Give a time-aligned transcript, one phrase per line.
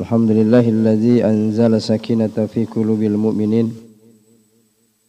[0.00, 3.74] الحمد لله الذي أنزل سكينة في قلوب المؤمنين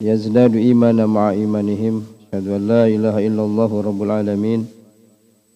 [0.01, 4.65] يزداد إيمانا مع إيمانهم أشهد أن لا إله إلا الله رب العالمين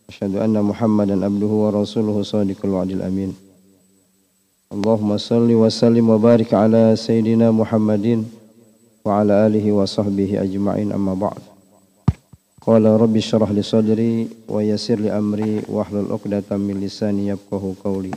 [0.09, 3.33] أشهد أن محمدا عبده ورسوله صادق الوعد الأمين
[4.73, 8.23] اللهم صل وسلم وبارك على سيدنا محمد
[9.05, 11.41] وعلى آله وصحبه أجمعين أما بعد
[12.61, 18.11] قال ربي اشرح لي صدري ويسر لي أمري واحلل عقدة من لساني يفقه قولي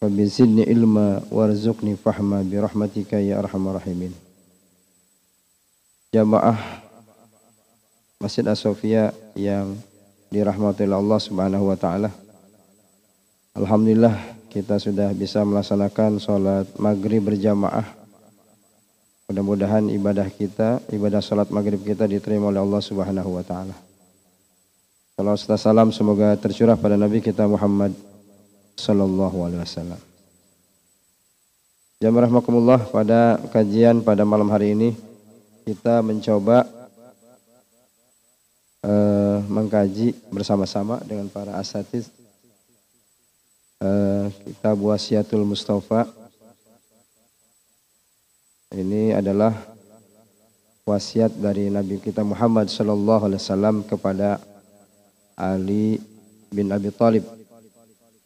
[0.00, 4.16] Rabbi zidni ilma warzuqni fahma bi rahmatika ya arhamar rahimin.
[6.08, 6.56] Jamaah
[8.16, 9.76] Masjid As-Sofia yang
[10.32, 12.08] dirahmati Allah Subhanahu wa taala.
[13.52, 14.16] Alhamdulillah
[14.48, 17.84] kita sudah bisa melaksanakan sholat maghrib berjamaah.
[19.28, 23.76] Mudah-mudahan ibadah kita, ibadah sholat maghrib kita diterima oleh Allah Subhanahu wa taala.
[25.60, 27.92] Salam semoga tercurah pada Nabi kita Muhammad
[28.80, 30.00] Sallallahu Alaihi Wasallam.
[32.00, 34.96] Jamaah rahmakumullah pada kajian pada malam hari ini
[35.68, 36.64] kita mencoba
[38.80, 42.08] uh, mengkaji bersama-sama dengan para asatid
[43.84, 46.08] uh, kitab Wasiatul Mustafa.
[48.72, 49.52] Ini adalah
[50.88, 54.40] wasiat dari Nabi kita Muhammad sallallahu alaihi wasallam kepada
[55.36, 56.00] Ali
[56.48, 57.39] bin Abi Thalib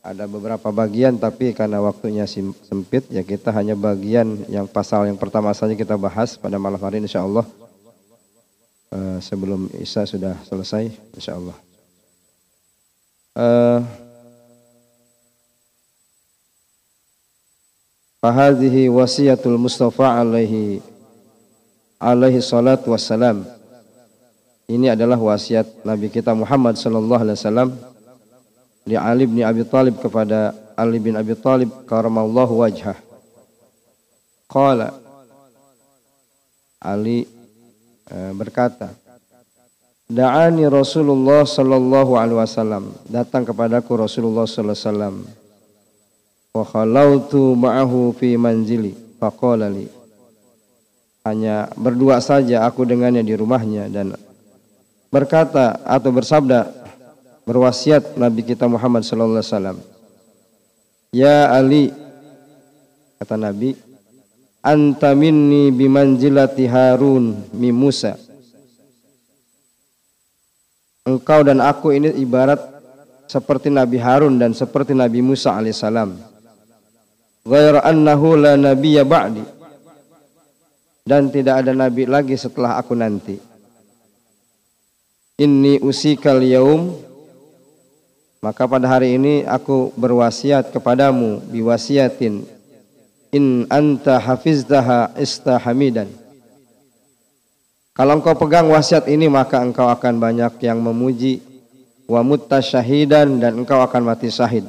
[0.04, 5.48] ada beberapa bagian tapi karena waktunya sempit ya kita hanya bagian yang pasal yang pertama
[5.56, 7.48] saja kita bahas pada malam hari ini insya Allah
[8.92, 11.56] uh, sebelum Isya sudah selesai insya Allah.
[13.32, 13.80] Uh,
[18.20, 20.84] Fahadhihi wasiyatul Mustafa alaihi
[21.96, 23.44] alaihi salat wassalam.
[24.68, 27.93] Ini adalah wasiat Nabi kita Muhammad sallallahu alaihi wasallam
[28.84, 32.98] li Ali bin Abi Talib kepada Ali bin Abi Talib karamallahu wajhah.
[34.48, 34.92] Qala
[36.84, 37.24] Ali
[38.12, 38.92] uh, berkata,
[40.04, 42.92] Da'ani Rasulullah sallallahu alaihi wasallam.
[43.08, 45.16] Datang kepadaku Rasulullah sallallahu alaihi wasallam.
[46.52, 48.92] Wa khalautu ma'ahu fi manzili.
[49.16, 49.88] Faqala li.
[51.24, 54.12] Hanya berdua saja aku dengannya di rumahnya dan
[55.08, 56.83] berkata atau bersabda
[57.44, 59.78] berwasiat Nabi kita Muhammad sallallahu alaihi wasallam.
[61.14, 61.94] Ya Ali
[63.20, 63.76] kata Nabi,
[64.64, 68.18] anta minni bimanzilati Harun mi Musa.
[71.04, 72.58] Engkau dan aku ini ibarat
[73.28, 76.16] seperti Nabi Harun dan seperti Nabi Musa alaihissalam.
[77.44, 79.44] Ghaira annahu la nabiyya ba'di.
[81.04, 83.36] Dan tidak ada nabi lagi setelah aku nanti.
[85.36, 87.03] Inni usikal yaum
[88.44, 92.44] maka pada hari ini aku berwasiat kepadamu biwasiatin
[93.32, 96.12] in anta hafizdaha istahamidan.
[97.96, 101.40] Kalau engkau pegang wasiat ini maka engkau akan banyak yang memuji
[102.04, 102.20] wa
[102.60, 104.68] syahidan dan engkau akan mati syahid.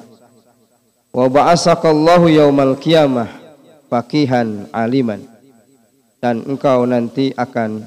[1.12, 3.28] Wa ba'asakallahu yaumal qiyamah
[3.92, 5.20] fakihan aliman.
[6.24, 7.84] Dan engkau nanti akan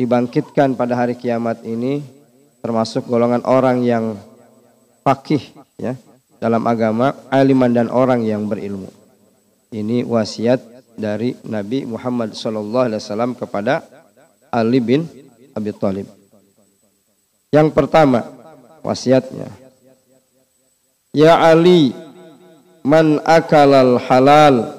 [0.00, 2.00] dibangkitkan pada hari kiamat ini
[2.64, 4.16] termasuk golongan orang yang
[5.10, 5.42] fakih
[5.74, 5.98] ya
[6.38, 8.86] dalam agama, aliman dan orang yang berilmu.
[9.74, 10.62] Ini wasiat
[10.94, 13.82] dari Nabi Muhammad sallallahu alaihi wasallam kepada
[14.54, 15.10] Ali bin
[15.52, 16.06] Abi Thalib.
[17.50, 18.22] Yang pertama,
[18.86, 19.50] wasiatnya.
[21.10, 21.90] Ya Ali,
[22.86, 24.70] man akalal halal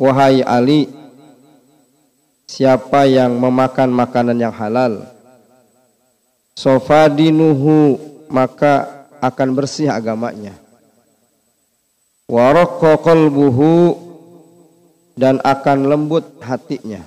[0.00, 0.88] wahai Ali
[2.48, 5.04] siapa yang memakan makanan yang halal
[6.56, 8.00] sofadinuhu
[8.32, 10.54] maka akan bersih agamanya.
[12.26, 13.94] Waraqqa qalbuhu
[15.14, 17.00] dan akan lembut hatinya.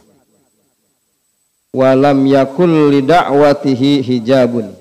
[1.69, 4.73] Walam yakul lida'watihi hijabun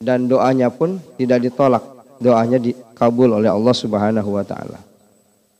[0.00, 1.84] dan doanya pun tidak ditolak.
[2.16, 4.80] Doanya dikabul oleh Allah Subhanahu wa taala.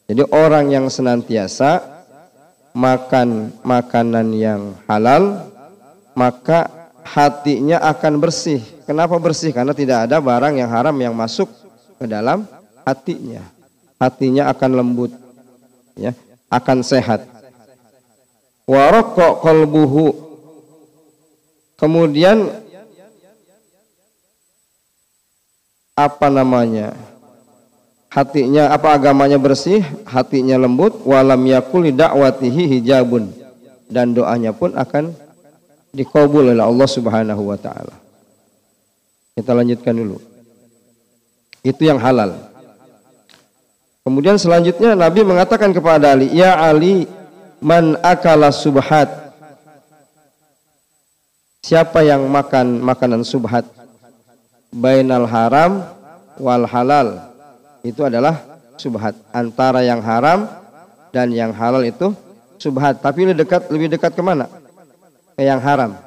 [0.08, 1.84] Jadi orang yang senantiasa
[2.72, 5.50] makan makanan yang halal
[6.16, 6.70] maka
[7.04, 8.64] hatinya akan bersih.
[8.86, 9.50] Kenapa bersih?
[9.50, 11.50] Karena tidak ada barang yang haram yang masuk
[11.98, 12.46] ke dalam
[12.86, 13.42] hatinya.
[13.98, 15.10] Hatinya akan lembut,
[15.98, 16.14] ya,
[16.46, 17.26] akan sehat.
[18.70, 20.06] Warokok kolbuhu.
[21.76, 22.46] Kemudian
[25.98, 26.94] apa namanya?
[28.06, 33.28] Hatinya apa agamanya bersih, hatinya lembut, walam yakuli dakwatihi hijabun
[33.90, 35.12] dan doanya pun akan
[35.92, 38.05] dikabul oleh Allah Subhanahu wa taala.
[39.36, 40.16] Kita lanjutkan dulu.
[41.60, 42.48] Itu yang halal.
[44.00, 47.04] Kemudian selanjutnya Nabi mengatakan kepada Ali, "Ya Ali,
[47.60, 49.26] man akala subhat?"
[51.60, 53.66] Siapa yang makan makanan subhat?
[54.70, 55.84] Bainal haram
[56.38, 57.34] wal halal.
[57.82, 58.40] Itu adalah
[58.78, 59.18] subhat.
[59.34, 60.46] Antara yang haram
[61.10, 62.14] dan yang halal itu
[62.62, 63.02] subhat.
[63.02, 64.46] Tapi lebih dekat lebih dekat ke mana?
[65.34, 65.98] Ke yang haram.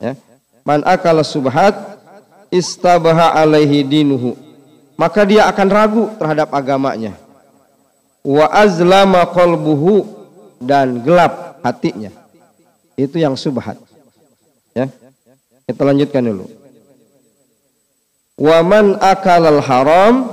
[0.00, 0.16] Ya.
[0.64, 1.91] Man akala subhat
[2.52, 4.52] istabaha alaihi dinuhu
[5.02, 7.16] maka dia akan ragu terhadap agamanya.
[8.22, 10.06] Wa azlama qalbuhu
[10.62, 12.14] dan gelap hatinya.
[12.94, 13.74] Itu yang subhat.
[14.78, 14.86] Ya.
[15.66, 16.46] Kita lanjutkan dulu.
[18.38, 20.30] Wa man akalal haram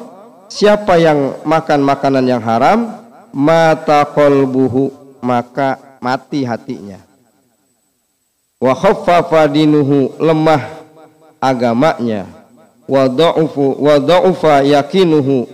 [0.54, 2.94] siapa yang makan makanan yang haram
[3.34, 4.94] mata qalbuhu
[5.26, 7.02] maka mati hatinya.
[8.62, 10.79] Wa khaffafa dinuhu lemah
[11.40, 12.28] agamanya.
[12.90, 13.08] Wa
[13.98, 15.48] dha'ufa yakinuhu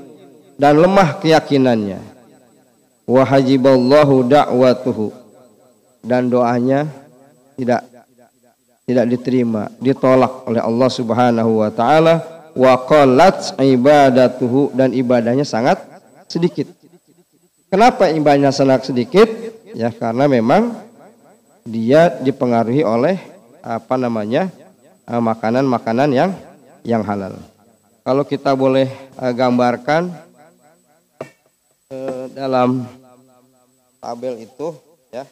[0.57, 2.01] dan lemah keyakinannya.
[3.05, 5.13] Wa hajiballahu da'watuhu
[6.01, 6.89] dan doanya
[7.53, 7.85] tidak
[8.85, 12.15] tidak diterima ditolak oleh Allah Subhanahu wa taala.
[12.55, 15.81] Wa qallat ibadatuhu dan ibadahnya sangat
[16.25, 16.71] sedikit.
[17.67, 19.27] Kenapa ibadahnya sangat sedikit?
[19.75, 20.71] Ya karena memang
[21.67, 23.19] dia dipengaruhi oleh
[23.59, 24.47] apa namanya
[25.07, 26.31] makanan-makanan yang
[26.85, 27.37] yang halal.
[28.05, 30.13] Kalau kita boleh uh, gambarkan
[31.89, 32.85] uh, dalam
[33.97, 34.77] tabel itu
[35.09, 35.25] ya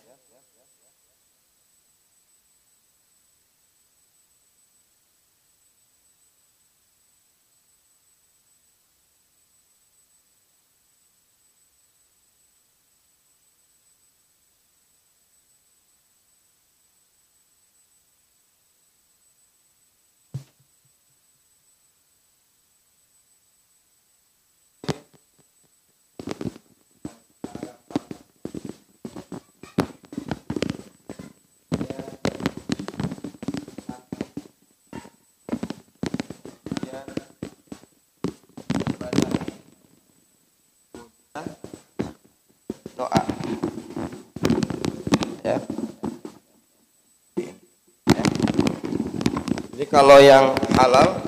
[49.93, 51.21] kalau yang halal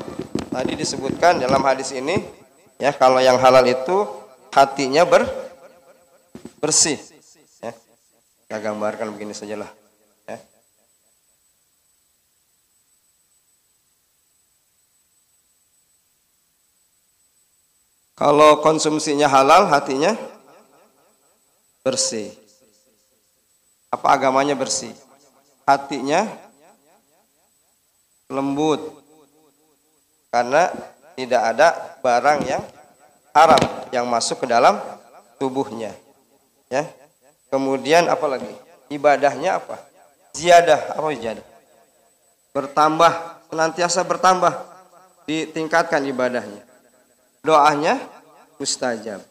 [0.49, 2.17] tadi disebutkan dalam hadis ini
[2.81, 4.09] ya kalau yang halal itu
[4.49, 5.29] hatinya ber
[6.57, 6.97] bersih
[7.61, 7.69] ya.
[8.49, 9.69] Kita gambarkan begini sajalah
[10.25, 10.41] ya.
[18.17, 20.17] Kalau konsumsinya halal hatinya
[21.85, 22.33] bersih.
[23.93, 24.89] Apa agamanya bersih?
[25.69, 26.44] Hatinya
[28.29, 28.81] lembut.
[30.31, 30.67] Karena
[31.15, 31.67] tidak ada
[32.03, 32.63] barang yang
[33.31, 34.79] haram yang masuk ke dalam
[35.39, 35.95] tubuhnya.
[36.67, 36.87] Ya.
[37.47, 38.51] Kemudian apa lagi?
[38.91, 39.79] Ibadahnya apa?
[40.35, 40.99] Ziyadah.
[40.99, 41.45] Apa ziyadah?
[42.51, 43.11] Bertambah
[43.47, 44.53] senantiasa bertambah.
[45.25, 46.61] Ditingkatkan ibadahnya.
[47.41, 47.97] Doanya
[48.59, 49.23] mustajab.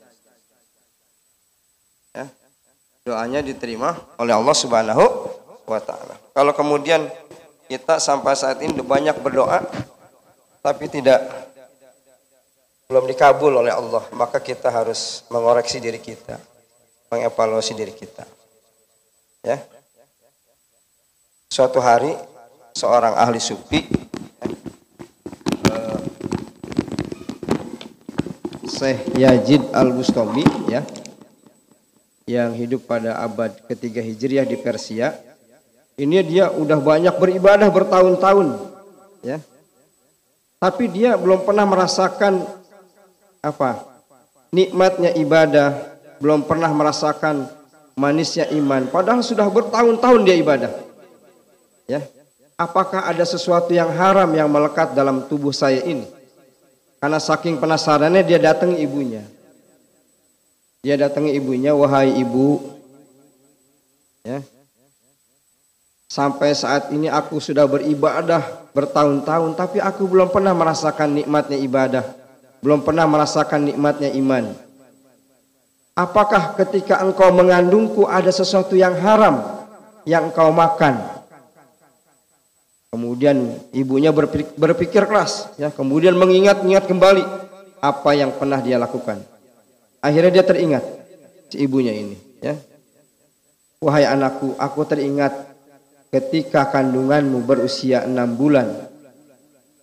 [2.16, 2.26] Ya.
[3.04, 5.04] Doanya diterima oleh Allah Subhanahu
[5.68, 6.16] wa taala.
[6.32, 7.06] Kalau kemudian
[7.70, 9.64] kita sampai saat ini banyak berdoa
[10.64, 11.20] tapi tidak
[12.88, 14.04] belum dikabul oleh Allah.
[14.12, 16.40] Maka kita harus mengoreksi diri kita
[17.14, 18.26] mengevaluasi diri kita.
[19.46, 19.62] Ya.
[21.46, 22.10] Suatu hari
[22.74, 23.86] seorang ahli sufi
[25.70, 26.00] uh,
[28.66, 30.82] Syekh Yazid Al-Bustami ya
[32.26, 35.14] yang hidup pada abad ketiga Hijriah di Persia
[35.94, 38.58] ini dia udah banyak beribadah bertahun-tahun,
[39.22, 39.38] ya.
[40.58, 42.40] Tapi dia belum pernah merasakan
[43.44, 43.84] apa?
[44.50, 45.76] Nikmatnya ibadah,
[46.18, 47.46] belum pernah merasakan
[47.94, 48.88] manisnya iman.
[48.88, 50.72] Padahal sudah bertahun-tahun dia ibadah.
[51.84, 52.00] Ya.
[52.54, 56.06] Apakah ada sesuatu yang haram yang melekat dalam tubuh saya ini?
[57.02, 59.26] Karena saking penasarannya dia datangi ibunya.
[60.80, 62.60] Dia datangi ibunya, wahai ibu,
[64.20, 64.40] ya,
[66.14, 72.06] Sampai saat ini aku sudah beribadah bertahun-tahun tapi aku belum pernah merasakan nikmatnya ibadah.
[72.62, 74.54] Belum pernah merasakan nikmatnya iman.
[75.98, 79.42] Apakah ketika engkau mengandungku ada sesuatu yang haram
[80.06, 81.02] yang engkau makan?
[82.94, 85.74] Kemudian ibunya berpikir, keras, ya.
[85.74, 87.26] Kemudian mengingat-ingat kembali
[87.82, 89.18] apa yang pernah dia lakukan.
[89.98, 90.86] Akhirnya dia teringat
[91.50, 92.54] si ibunya ini, ya.
[93.82, 95.53] Wahai anakku, aku teringat
[96.14, 98.70] ketika kandunganmu berusia enam bulan,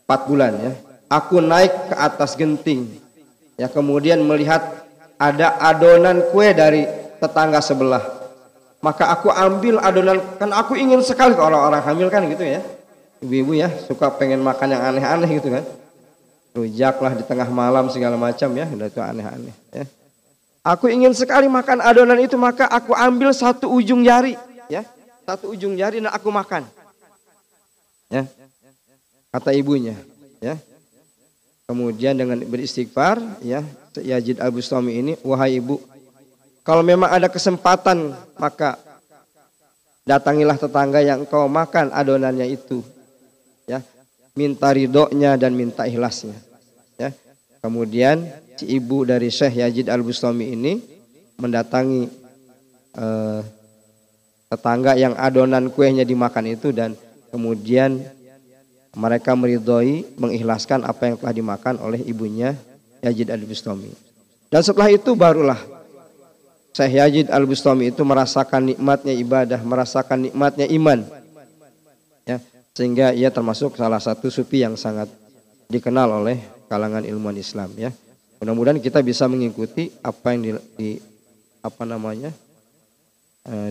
[0.08, 0.72] empat bulan ya,
[1.12, 2.88] aku naik ke atas genting,
[3.60, 4.64] ya kemudian melihat
[5.20, 6.88] ada adonan kue dari
[7.20, 8.24] tetangga sebelah.
[8.80, 12.64] Maka aku ambil adonan kan aku ingin sekali ke orang-orang hamil kan gitu ya.
[13.22, 15.68] Ibu-ibu ya suka pengen makan yang aneh-aneh gitu kan.
[16.56, 19.86] Rujak lah di tengah malam segala macam ya, udah itu aneh-aneh ya.
[20.64, 24.40] Aku ingin sekali makan adonan itu maka aku ambil satu ujung jari
[24.72, 24.88] ya.
[25.32, 26.68] Satu ujung jari dan aku makan.
[28.12, 28.28] Ya.
[29.32, 29.96] Kata ibunya
[30.44, 30.60] ya.
[31.64, 33.64] Kemudian dengan beristighfar ya
[33.96, 35.80] Yazid Al Bustami ini, wahai ibu,
[36.68, 38.76] kalau memang ada kesempatan maka
[40.04, 42.84] datangilah tetangga yang kau makan adonannya itu.
[43.64, 43.80] Ya,
[44.36, 46.36] minta ridhonya dan minta ikhlasnya.
[47.00, 47.16] Ya.
[47.64, 48.28] Kemudian
[48.60, 50.76] si ibu dari Syekh Yazid Al Bustami ini
[51.40, 52.04] mendatangi
[53.00, 53.61] eh,
[54.52, 56.92] tetangga yang adonan kuenya dimakan itu dan
[57.32, 58.04] kemudian
[58.92, 62.60] mereka meridhoi mengikhlaskan apa yang telah dimakan oleh ibunya
[63.00, 63.96] Yazid Al-Bustami.
[64.52, 65.56] Dan setelah itu barulah
[66.76, 71.08] Syekh Yazid Al-Bustami itu merasakan nikmatnya ibadah, merasakan nikmatnya iman.
[72.28, 72.44] Ya,
[72.76, 75.08] sehingga ia termasuk salah satu sufi yang sangat
[75.72, 77.96] dikenal oleh kalangan ilmuwan Islam ya.
[78.44, 80.90] Mudah-mudahan kita bisa mengikuti apa yang di, di
[81.64, 82.36] apa namanya?
[83.48, 83.70] Eh,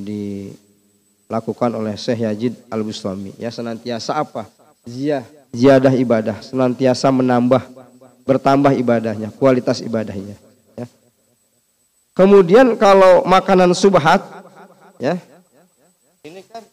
[1.30, 4.50] dilakukan oleh Syekh Yazid Al-Bustami ya senantiasa apa?
[4.82, 5.22] Ziyah,
[5.54, 7.62] ziyadah ibadah, senantiasa menambah
[8.26, 10.34] bertambah ibadahnya, kualitas ibadahnya.
[10.74, 10.90] Ya.
[12.18, 14.26] Kemudian kalau makanan subhat,
[14.98, 15.14] ya,
[16.26, 16.66] ini kan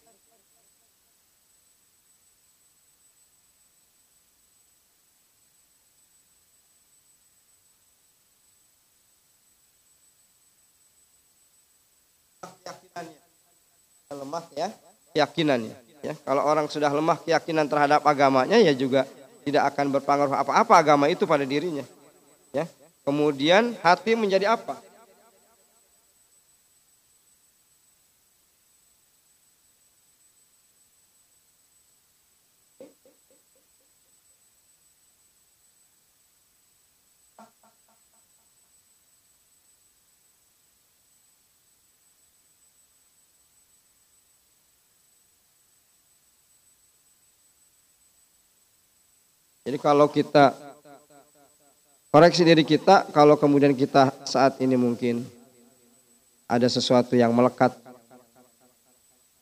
[12.65, 13.27] keyakinannya
[14.37, 14.69] lemah ya
[15.17, 15.75] keyakinannya
[16.05, 19.09] ya kalau orang sudah lemah keyakinan terhadap agamanya ya juga
[19.47, 21.87] tidak akan berpengaruh apa-apa agama itu pada dirinya.
[22.51, 22.67] Ya.
[23.07, 24.75] Kemudian hati menjadi apa?
[49.67, 50.55] Jadi kalau kita
[52.07, 55.27] koreksi diri kita, kalau kemudian kita saat ini mungkin
[56.47, 57.75] ada sesuatu yang melekat.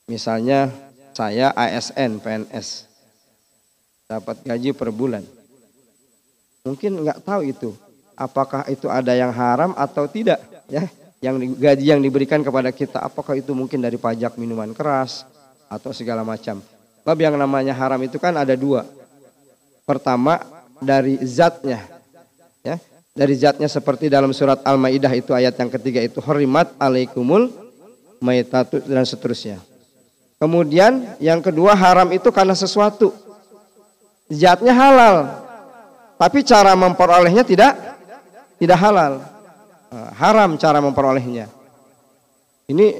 [0.09, 0.73] Misalnya
[1.13, 2.89] saya ASN PNS
[4.09, 5.21] dapat gaji per bulan.
[6.65, 7.77] Mungkin nggak tahu itu
[8.17, 10.89] apakah itu ada yang haram atau tidak ya
[11.21, 15.21] yang gaji yang diberikan kepada kita apakah itu mungkin dari pajak minuman keras
[15.69, 16.65] atau segala macam.
[17.05, 19.04] Sebab yang namanya haram itu kan ada dua
[19.85, 20.41] Pertama
[20.81, 21.79] dari zatnya.
[22.65, 22.81] Ya,
[23.13, 27.53] dari zatnya seperti dalam surat Al-Maidah itu ayat yang ketiga itu horimat alaikumul
[28.17, 29.61] maitatu dan seterusnya.
[30.41, 33.13] Kemudian yang kedua haram itu karena sesuatu.
[34.25, 35.45] Zatnya halal.
[36.17, 37.77] Tapi cara memperolehnya tidak
[38.57, 39.21] tidak halal.
[39.93, 41.47] Nah, haram cara memperolehnya.
[42.65, 42.97] Ini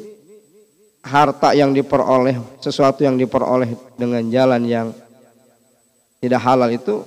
[1.02, 4.88] harta yang diperoleh, sesuatu yang diperoleh dengan jalan yang
[6.26, 7.06] tidak halal itu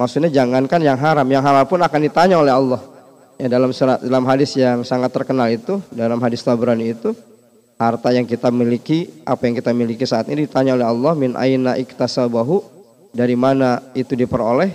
[0.00, 2.80] maksudnya jangankan yang haram, yang halal pun akan ditanya oleh Allah.
[3.36, 7.12] Ya dalam surat dalam hadis yang sangat terkenal itu, dalam hadis Tabrani itu,
[7.76, 11.74] harta yang kita miliki, apa yang kita miliki saat ini ditanya oleh Allah min aina
[11.74, 12.62] iktasabahu,
[13.10, 14.70] dari mana itu diperoleh,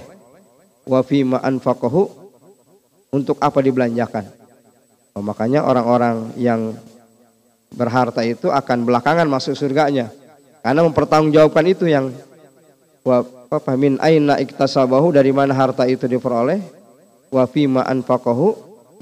[0.85, 1.39] wa fima
[3.09, 4.27] untuk apa dibelanjakan.
[5.15, 6.75] Oh, makanya orang-orang yang
[7.73, 10.09] berharta itu akan belakangan masuk surganya
[10.65, 12.09] karena mempertanggungjawabkan itu yang
[13.49, 16.61] apa min aina iktasabahu dari mana harta itu diperoleh?
[17.33, 18.47] Wa fima anfaqahu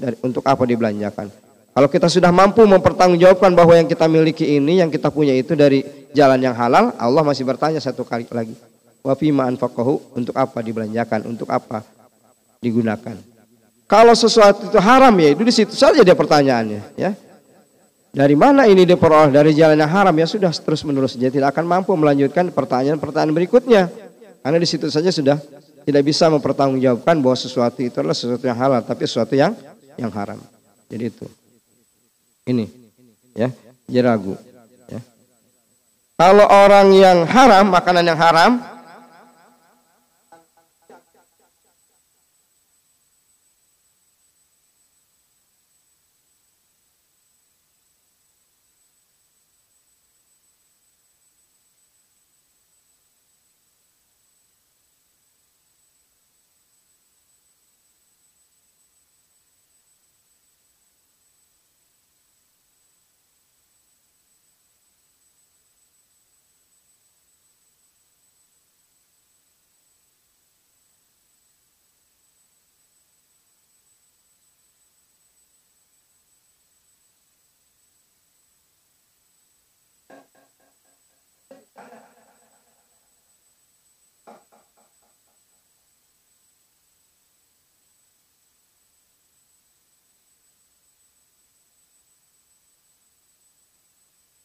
[0.00, 1.28] dari untuk apa dibelanjakan?
[1.76, 5.84] Kalau kita sudah mampu mempertanggungjawabkan bahwa yang kita miliki ini yang kita punya itu dari
[6.16, 8.56] jalan yang halal Allah masih bertanya satu kali lagi.
[9.04, 11.28] Wa fima anfaqahu untuk apa dibelanjakan?
[11.28, 11.84] Untuk apa
[12.58, 13.20] digunakan?
[13.88, 17.12] Kalau sesuatu itu haram ya itu di situ saja dia pertanyaannya ya.
[18.08, 19.28] Dari mana ini diperoleh?
[19.28, 24.07] Dari jalan yang haram ya sudah terus menerus dia tidak akan mampu melanjutkan pertanyaan-pertanyaan berikutnya
[24.48, 25.36] karena di situ saja sudah
[25.84, 29.52] tidak bisa mempertanggungjawabkan bahwa sesuatu itu adalah sesuatu yang halal, tapi sesuatu yang
[30.00, 30.40] yang haram.
[30.88, 31.28] Jadi itu.
[32.48, 32.64] Ini,
[33.36, 33.52] ya,
[33.84, 34.40] jadi ragu.
[34.88, 35.04] Ya.
[36.16, 38.56] Kalau orang yang haram, makanan yang haram,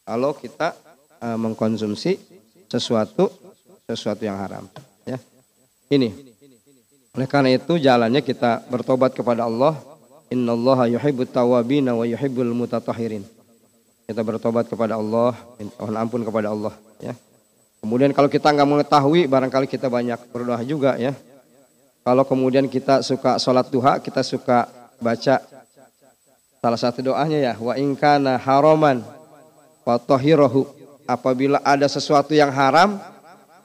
[0.04, 0.76] kalau kita
[1.18, 2.20] uh, mengkonsumsi
[2.68, 3.32] sesuatu
[3.88, 4.68] sesuatu yang haram
[5.08, 5.16] ya.
[5.88, 6.12] Ini.
[7.14, 9.76] Oleh karena itu jalannya kita bertobat kepada Allah.
[10.32, 13.24] Innallaha yuhibbut tawabina wa yuhibbul mutatahhirin.
[14.04, 15.32] Kita bertobat kepada Allah
[15.80, 17.16] mohon ampun kepada Allah ya.
[17.80, 21.16] Kemudian kalau kita nggak mengetahui barangkali kita banyak berdoa juga ya.
[22.04, 24.68] Kalau kemudian kita suka sholat duha kita suka
[25.00, 25.40] baca
[26.64, 29.04] salah satu doanya ya wa ingkana haroman
[29.84, 30.66] Fatohirohu.
[31.04, 32.96] Apabila ada sesuatu yang haram,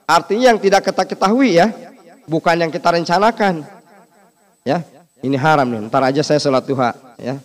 [0.04, 1.72] artinya yang tidak kita ketahui ya,
[2.28, 3.64] bukan yang kita rencanakan.
[4.68, 4.84] Ya,
[5.24, 5.88] ini haram nih.
[5.88, 6.92] Ntar aja saya sholat duha.
[7.16, 7.40] Ya,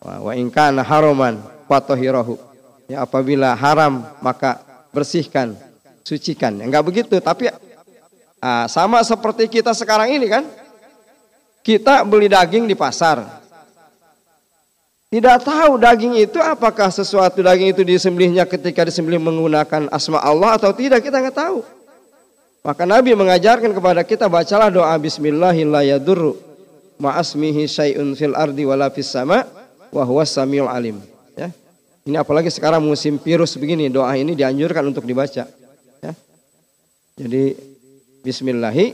[0.00, 1.36] wa ingkana haroman
[1.68, 2.40] fatohirohu.
[2.88, 4.64] Ya, apabila haram maka
[4.96, 5.52] bersihkan,
[6.00, 6.56] sucikan.
[6.56, 7.52] Enggak begitu, tapi
[8.40, 10.44] ah, sama seperti kita sekarang ini kan.
[11.60, 13.44] Kita beli daging di pasar,
[15.08, 20.68] tidak tahu daging itu apakah sesuatu daging itu disembelihnya ketika disembelih menggunakan asma Allah atau
[20.76, 21.64] tidak kita nggak tahu.
[22.60, 26.36] Maka Nabi mengajarkan kepada kita bacalah doa Bismillahirrahmanirrahim.
[26.98, 29.46] Ma'asmihi syai'un fil ardi wala fis sama
[29.88, 31.00] wa samiul alim.
[31.38, 31.48] Ya.
[32.04, 35.48] Ini apalagi sekarang musim virus begini, doa ini dianjurkan untuk dibaca.
[36.04, 36.12] Ya.
[37.16, 37.56] Jadi
[38.20, 38.92] Bismillahi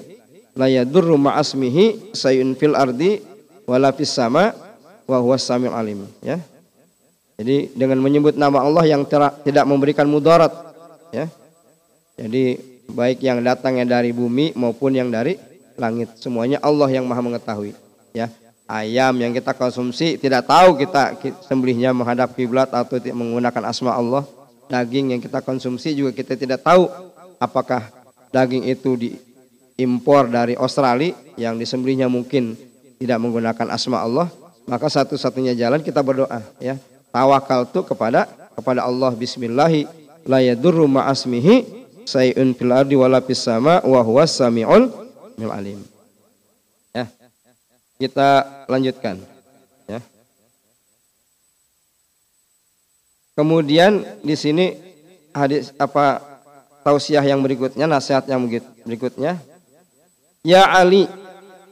[0.55, 3.19] la ma'asmihi syai'un fil ardi
[3.67, 4.64] wala fis sama
[5.05, 5.37] wa huwa
[5.77, 6.41] alim ya.
[7.35, 9.03] Jadi dengan menyebut nama Allah yang
[9.43, 10.55] tidak memberikan mudarat
[11.11, 11.27] ya.
[12.15, 15.35] Jadi baik yang datangnya dari bumi maupun yang dari
[15.75, 17.75] langit semuanya Allah yang Maha mengetahui
[18.15, 18.31] ya.
[18.65, 24.25] Ayam yang kita konsumsi tidak tahu kita sembelihnya menghadap kiblat atau menggunakan asma Allah.
[24.65, 26.89] Daging yang kita konsumsi juga kita tidak tahu
[27.37, 27.85] apakah
[28.33, 32.57] daging itu diimpor dari Australia yang disembelihnya mungkin
[32.97, 34.33] tidak menggunakan asma Allah
[34.65, 36.81] maka satu-satunya jalan kita berdoa ya.
[37.15, 39.87] Tawakal tuh kepada kepada Allah bismillahi
[40.27, 44.91] la yadurru ma'asmihi sayun fil ardi wala fis sama wa huwas samiul
[45.53, 45.81] alim.
[46.97, 47.07] Ya.
[48.01, 49.21] Kita lanjutkan
[49.87, 50.01] ya.
[53.37, 54.75] Kemudian di sini
[55.37, 56.23] hadis apa
[56.83, 58.49] tausiah yang berikutnya, nasihat yang
[58.83, 59.39] berikutnya.
[60.45, 61.09] Ya Ali,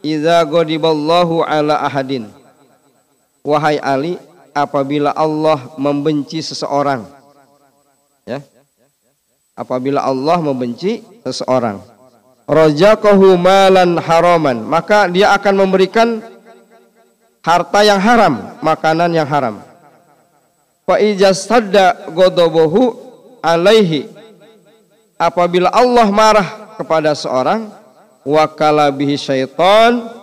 [0.00, 2.41] idza ghadiballahu ala ahadin
[3.42, 4.14] Wahai Ali,
[4.54, 7.02] apabila Allah membenci seseorang,
[8.22, 8.38] ya,
[9.58, 11.82] apabila Allah membenci seseorang,
[12.46, 16.22] rojaqahu malan haraman, maka dia akan memberikan
[17.42, 19.58] harta yang haram, makanan yang haram.
[20.86, 22.94] Fa ijastadda godobohu
[23.42, 24.06] alaihi.
[25.18, 27.70] Apabila Allah marah kepada seorang,
[28.22, 30.21] wakala bihi syaitan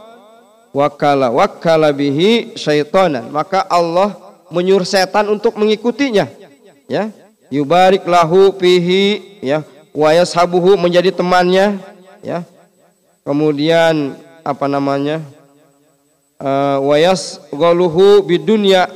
[0.74, 3.30] wakala wakala bihi syaitanan.
[3.30, 4.16] Maka Allah
[4.50, 6.30] menyuruh setan untuk mengikutinya.
[6.90, 7.14] Ya.
[7.50, 9.66] Yubarik lahu fihi ya.
[9.94, 11.82] Wa yashabuhu menjadi temannya
[12.22, 12.46] ya.
[13.26, 15.22] Kemudian apa namanya
[16.42, 18.90] uh, wa yasghaluhu bidunya.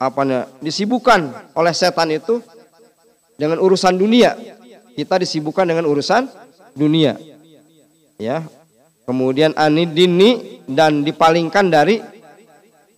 [0.00, 2.40] Apa namanya disibukkan oleh setan itu
[3.40, 4.36] dengan urusan dunia.
[4.94, 6.28] Kita disibukkan dengan urusan
[6.76, 7.16] dunia.
[8.14, 8.46] Ya
[9.04, 12.00] kemudian anidini dan dipalingkan dari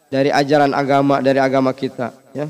[0.06, 2.46] dari ajaran agama dari agama kita ya.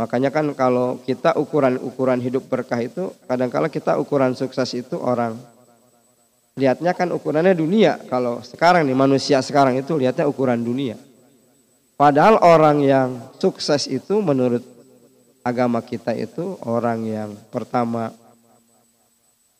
[0.00, 5.36] Makanya kan kalau kita ukuran ukuran hidup berkah itu kadang-kala kita ukuran sukses itu orang.
[6.56, 8.00] Lihatnya kan ukurannya dunia.
[8.08, 10.96] Kalau sekarang nih manusia sekarang itu lihatnya ukuran dunia.
[12.00, 14.64] Padahal orang yang sukses itu menurut
[15.44, 18.08] agama kita itu orang yang pertama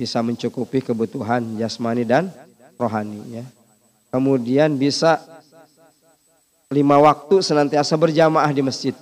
[0.01, 2.33] bisa mencukupi kebutuhan jasmani dan
[2.81, 3.45] rohani ya.
[4.09, 5.21] Kemudian bisa
[6.73, 8.97] lima waktu senantiasa berjamaah di masjid.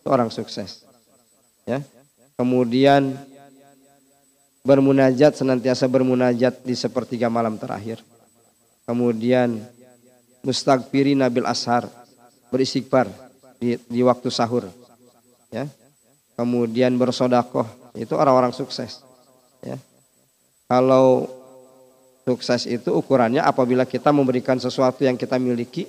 [0.00, 0.86] Itu orang sukses.
[1.66, 1.82] Ya.
[2.38, 3.18] Kemudian
[4.62, 8.00] bermunajat senantiasa bermunajat di sepertiga malam terakhir.
[8.86, 9.60] Kemudian
[10.46, 11.90] mustagfiri nabil ashar
[12.54, 13.10] beristighfar
[13.58, 14.70] di, di waktu sahur.
[15.50, 15.66] Ya.
[16.36, 19.04] Kemudian bersodakoh itu orang-orang sukses.
[19.64, 19.76] Ya.
[20.68, 21.35] Kalau
[22.26, 25.86] Sukses itu ukurannya apabila kita memberikan sesuatu yang kita miliki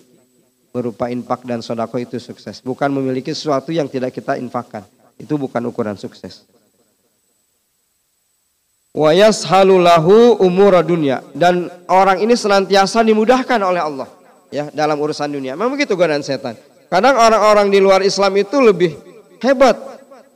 [0.70, 2.62] berupa infak dan sodako itu sukses.
[2.62, 4.86] Bukan memiliki sesuatu yang tidak kita infakkan.
[5.18, 6.46] Itu bukan ukuran sukses.
[8.94, 14.06] Wa yashalulahu umur dunia dan orang ini senantiasa dimudahkan oleh Allah
[14.54, 15.58] ya dalam urusan dunia.
[15.58, 16.54] Memang begitu godaan setan.
[16.86, 18.94] Kadang orang-orang di luar Islam itu lebih
[19.42, 19.74] hebat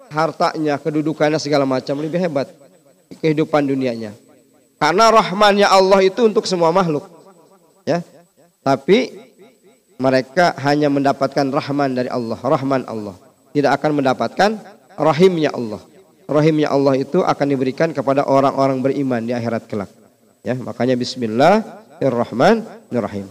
[0.09, 2.49] hartanya, kedudukannya segala macam lebih hebat
[3.21, 4.30] kehidupan dunianya.
[4.81, 7.05] Karena rahmannya Allah itu untuk semua makhluk.
[7.85, 8.01] Ya.
[8.65, 9.13] Tapi
[10.01, 13.13] mereka hanya mendapatkan rahman dari Allah, rahman Allah.
[13.53, 14.57] Tidak akan mendapatkan
[14.97, 15.77] rahimnya Allah.
[16.25, 19.93] Rahimnya Allah itu akan diberikan kepada orang-orang beriman di akhirat kelak.
[20.41, 23.29] Ya, makanya bismillahirrahmanirrahim.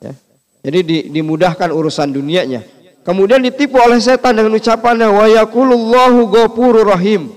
[0.00, 0.16] Ya.
[0.64, 2.64] Jadi di, dimudahkan urusan dunianya.
[3.04, 7.28] Kemudian ditipu oleh setan dengan ucapannya wa yaqulullahu ghafurur rahim.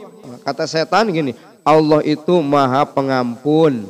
[0.47, 3.85] Kata setan gini, Allah itu Maha Pengampun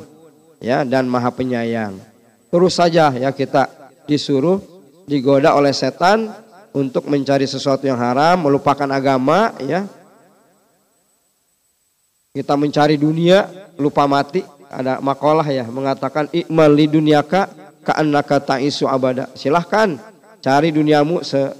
[0.60, 1.96] ya dan Maha Penyayang.
[2.52, 3.68] Terus saja ya kita
[4.04, 4.60] disuruh
[5.08, 6.30] digoda oleh setan
[6.72, 9.84] untuk mencari sesuatu yang haram, melupakan agama ya.
[12.32, 14.40] Kita mencari dunia, lupa mati.
[14.72, 17.52] Ada makalah ya mengatakan ikmal li dunyaka
[17.84, 19.28] ka'annaka ta'isu abada.
[19.36, 20.00] Silahkan
[20.40, 21.52] cari duniamu se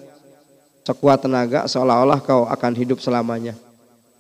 [0.83, 3.53] sekuat tenaga seolah-olah kau akan hidup selamanya.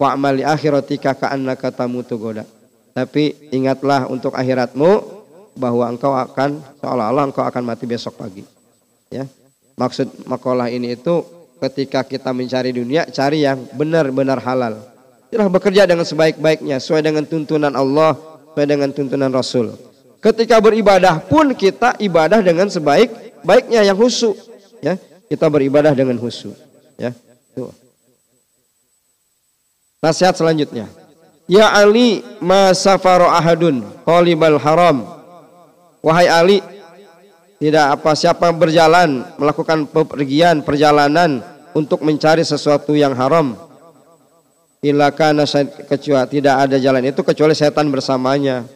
[0.02, 2.42] Wa amali akhiratika ka'annaka tamutu goda.
[2.90, 5.22] Tapi ingatlah untuk akhiratmu
[5.54, 8.42] bahwa engkau akan seolah-olah engkau akan mati besok pagi.
[9.14, 9.30] Ya.
[9.78, 11.22] Maksud makalah ini itu
[11.62, 14.82] ketika kita mencari dunia, cari yang benar-benar halal.
[15.30, 18.18] Tidak bekerja dengan sebaik-baiknya, sesuai dengan tuntunan Allah,
[18.52, 19.70] sesuai dengan tuntunan Rasul.
[20.18, 24.34] Ketika beribadah pun kita ibadah dengan sebaik-baiknya yang khusyuk,
[24.82, 24.98] ya
[25.30, 26.58] kita beribadah dengan khusyuk.
[26.98, 27.14] Ya.
[30.02, 30.90] Nasihat selanjutnya.
[31.46, 35.06] Ya Ali ma safaru ahadun talibal haram.
[36.02, 36.58] Wahai Ali,
[37.62, 41.38] tidak apa siapa berjalan melakukan pepergian perjalanan
[41.70, 43.54] untuk mencari sesuatu yang haram.
[44.82, 45.46] Illa kana
[45.86, 48.66] kecuali tidak ada jalan itu kecuali setan bersamanya.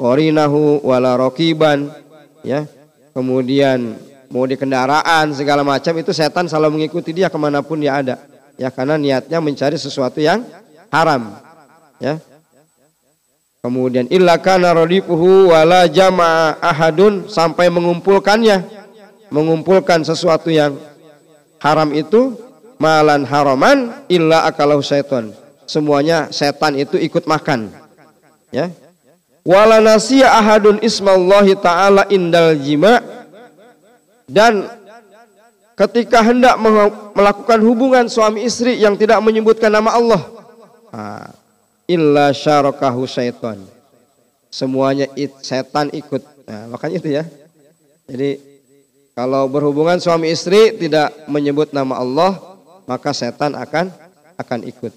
[0.00, 1.92] Qorinahu wala rokiban
[2.40, 2.64] ya.
[3.12, 4.00] Kemudian
[4.32, 8.16] mau di kendaraan segala macam itu setan selalu mengikuti dia ke mana pun dia ada
[8.60, 10.44] ya karena niatnya mencari sesuatu yang
[10.90, 11.38] haram.
[12.02, 12.18] Ya.
[13.60, 18.82] Kemudian illa kana radifuhu wala jama'a ahadun sampai mengumpulkannya.
[19.30, 20.74] Mengumpulkan sesuatu yang
[21.62, 22.34] haram itu
[22.82, 25.30] malan haraman illa akalahu syaitan.
[25.70, 27.70] Semuanya setan itu ikut makan.
[28.50, 28.74] Ya.
[29.46, 32.98] Wala nasiya ahadun ismallahi ta'ala indal jima'
[34.26, 34.66] dan
[35.74, 36.54] ketika hendak
[37.14, 40.39] melakukan hubungan suami istri yang tidak menyebutkan nama Allah
[41.90, 43.58] illa syarakahu syaitan.
[44.50, 46.22] Semuanya it, setan ikut.
[46.46, 47.24] Nah, makanya itu ya.
[48.10, 48.42] Jadi
[49.14, 52.32] kalau berhubungan suami istri tidak menyebut nama Allah
[52.90, 53.94] maka setan akan
[54.34, 54.90] akan ikut.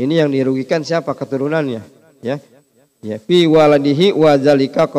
[0.00, 1.12] Ini yang dirugikan siapa?
[1.12, 1.82] Keturunannya
[2.24, 2.40] ya.
[2.98, 4.90] Ya fi waladihi wa zalika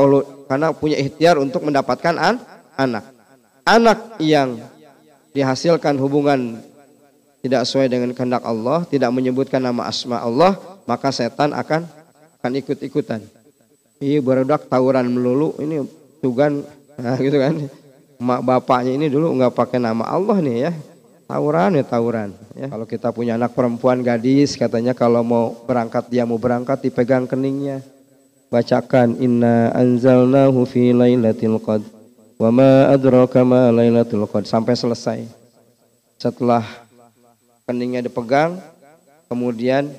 [0.48, 2.36] karena punya ikhtiar untuk mendapatkan an,
[2.78, 3.06] anak.
[3.68, 4.62] Anak yang
[5.36, 6.64] dihasilkan hubungan
[7.40, 11.88] tidak sesuai dengan kehendak Allah, tidak menyebutkan nama asma Allah, maka setan akan
[12.40, 13.24] akan ikut-ikutan.
[14.00, 15.84] Iya berodak tawuran melulu, ini
[16.24, 16.64] tugan,
[17.04, 17.68] nah gitu kan.
[18.20, 20.72] Mak bapaknya ini dulu nggak pakai nama Allah nih ya.
[21.30, 22.30] Tawuran ya tawuran.
[22.58, 22.68] Ya.
[22.68, 27.80] Kalau kita punya anak perempuan gadis, katanya kalau mau berangkat dia mau berangkat dipegang keningnya.
[28.50, 32.00] Bacakan inna anzalnahu fi lailatul qadr
[32.40, 35.28] Wa ma adraka ma Lailatul Qadar sampai selesai.
[36.16, 36.64] Setelah
[37.70, 38.58] keningnya dipegang,
[39.30, 39.94] kemudian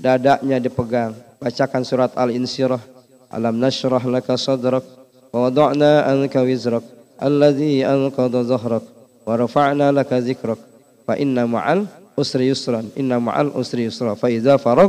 [0.00, 1.12] dadanya dipegang.
[1.36, 2.80] Bacakan surat Al-Insyirah.
[3.28, 4.88] Alam nashrah laka sadrak
[5.28, 6.80] wa wada'na anka wizrak
[7.20, 8.88] alladhi anqadha dhahrak
[9.28, 10.56] wa rafa'na laka zikrak
[11.04, 11.84] fa inna ma'al
[12.16, 14.88] usri yusran inna ma'al usri yusra fa idza farag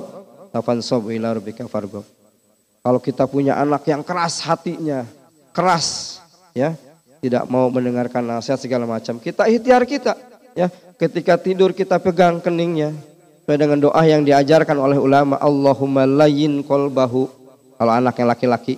[0.55, 2.07] fansab ila rabbika farghab.
[2.79, 5.03] Kalau kita punya anak yang keras hatinya,
[5.51, 6.17] keras
[6.55, 6.79] ya
[7.19, 9.19] tidak mau mendengarkan nasihat segala macam.
[9.19, 10.15] Kita ikhtiar kita,
[10.55, 10.71] ya.
[10.99, 12.91] Ketika tidur kita pegang keningnya
[13.57, 15.39] dengan doa yang diajarkan oleh ulama.
[15.41, 17.31] Allahumma layyin kolbahu.
[17.79, 18.75] Kalau anaknya laki-laki,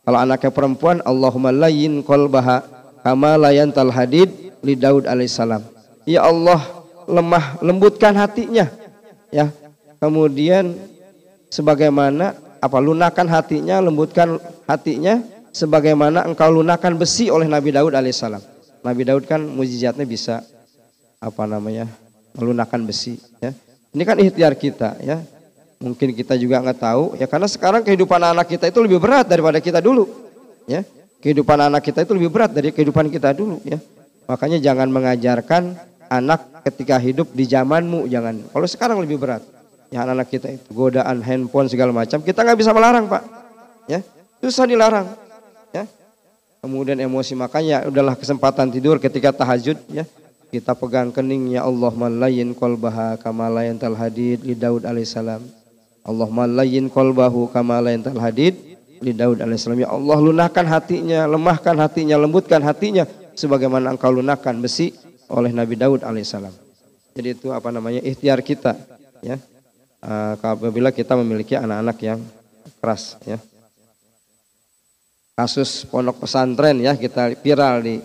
[0.00, 2.64] kalau anaknya perempuan, Allahumma layyin kolbaha
[3.04, 3.36] kama
[3.76, 4.32] tal hadid
[4.64, 5.60] li Daud alaihissalam.
[6.08, 6.64] Ya Allah,
[7.04, 8.64] lemah lembutkan hatinya,
[9.28, 9.52] ya.
[10.00, 10.72] Kemudian
[11.52, 12.32] sebagaimana
[12.64, 15.20] apa lunakan hatinya, lembutkan hatinya
[15.52, 18.40] sebagaimana engkau lunakan besi oleh Nabi Daud alaihissalam.
[18.80, 20.40] Nabi Daud kan mujizatnya bisa
[21.20, 21.84] apa namanya
[22.32, 23.20] melunakkan besi.
[23.38, 23.52] Ya.
[23.92, 25.20] Ini kan ikhtiar kita ya.
[25.80, 29.60] Mungkin kita juga nggak tahu ya karena sekarang kehidupan anak kita itu lebih berat daripada
[29.60, 30.08] kita dulu.
[30.64, 30.82] Ya.
[31.20, 33.76] Kehidupan anak kita itu lebih berat dari kehidupan kita dulu ya.
[34.24, 35.76] Makanya jangan mengajarkan
[36.08, 38.40] anak ketika hidup di zamanmu jangan.
[38.48, 39.44] Kalau sekarang lebih berat.
[39.92, 43.22] Ya anak-anak kita itu godaan handphone segala macam kita nggak bisa melarang pak.
[43.84, 44.00] Ya
[44.40, 45.30] susah dilarang
[46.60, 50.04] kemudian emosi makanya udahlah kesempatan tidur ketika tahajud ya
[50.50, 55.42] kita pegang kening ya Allah malayin qalbaha kama layan tal hadid li Daud alaihissalam
[56.02, 58.58] Allah malayin qalbahu kama layan tal hadid
[59.00, 63.06] li Daud alaihissalam ya Allah lunakkan hatinya lemahkan hatinya lembutkan hatinya
[63.38, 64.90] sebagaimana engkau lunakkan besi
[65.30, 66.70] oleh Nabi Daud alaihissalam
[67.14, 68.78] jadi itu apa namanya ikhtiar kita
[69.24, 69.36] ya.
[70.00, 72.20] Uh, apabila kita memiliki anak-anak yang
[72.80, 73.36] keras ya.
[75.36, 77.96] Kasus pondok pesantren ya kita viral di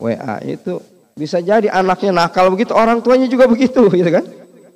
[0.00, 0.80] WA itu
[1.12, 4.24] bisa jadi anaknya nakal begitu, orang tuanya juga begitu gitu kan.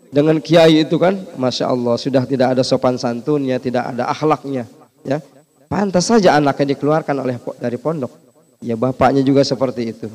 [0.07, 4.64] Dengan kiai itu kan, Masya Allah sudah tidak ada sopan santunnya, tidak ada akhlaknya
[5.07, 5.18] ya.
[5.66, 8.12] Pantas saja anaknya dikeluarkan oleh dari pondok.
[8.62, 10.07] Ya bapaknya juga seperti itu.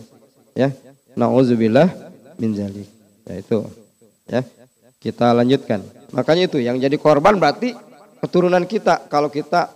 [0.56, 0.72] Ya.
[1.12, 1.92] Nauzubillah
[2.40, 2.88] min zalik.
[3.28, 3.58] Ya itu.
[4.32, 4.42] Ya.
[5.04, 5.84] Kita lanjutkan.
[6.16, 7.76] Makanya itu yang jadi korban berarti
[8.24, 9.76] keturunan kita kalau kita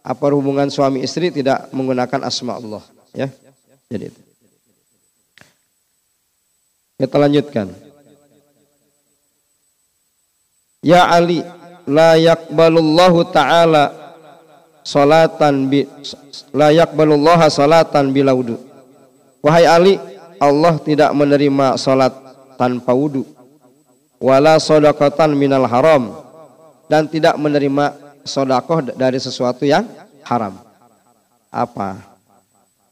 [0.00, 2.80] apa hubungan suami istri tidak menggunakan asma Allah,
[3.12, 3.28] ya.
[3.92, 4.27] Jadi itu.
[6.98, 7.70] Kita lanjutkan.
[10.82, 11.46] Ya Ali,
[11.86, 13.94] la yakbalullahu taala
[14.82, 15.86] salatan bi
[16.50, 18.58] la yaqbalullaha salatan bila wudu.
[19.38, 19.94] Wahai Ali,
[20.42, 22.10] Allah tidak menerima salat
[22.58, 23.22] tanpa wudu.
[24.18, 26.18] Wala sadaqatan minal haram
[26.90, 27.94] dan tidak menerima
[28.26, 29.86] sodakoh dari sesuatu yang
[30.26, 30.58] haram.
[31.54, 32.17] Apa?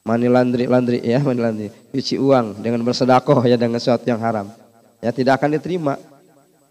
[0.07, 1.67] Mani landri, landri ya, mani landri.
[1.91, 4.47] Cuci uang dengan bersedekah ya dengan sesuatu yang haram.
[5.03, 5.99] Ya tidak akan diterima.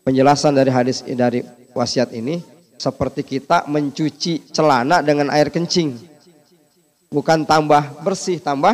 [0.09, 1.45] Penjelasan dari hadis dari
[1.77, 2.41] wasiat ini
[2.81, 6.01] seperti kita mencuci celana dengan air kencing.
[7.13, 8.73] Bukan tambah bersih, tambah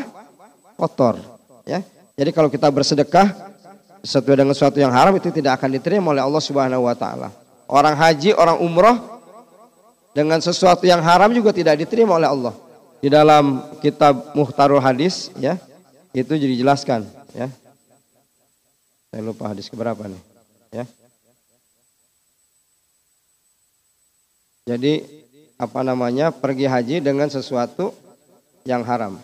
[0.78, 1.18] kotor.
[1.66, 1.82] Ya.
[2.14, 3.34] Jadi kalau kita bersedekah
[3.98, 7.34] sesuatu dengan sesuatu yang haram itu tidak akan diterima oleh Allah Subhanahu wa taala.
[7.66, 8.94] Orang haji, orang umroh
[10.12, 12.54] dengan sesuatu yang haram juga tidak diterima oleh Allah.
[13.02, 15.58] Di dalam kitab Muhtarul Hadis ya,
[16.14, 17.02] itu jadi jelaskan
[17.34, 17.50] ya.
[19.10, 20.22] Saya lupa hadis keberapa nih,
[20.70, 20.84] ya.
[24.70, 25.02] Jadi
[25.58, 27.90] apa namanya pergi haji dengan sesuatu
[28.62, 29.18] yang haram.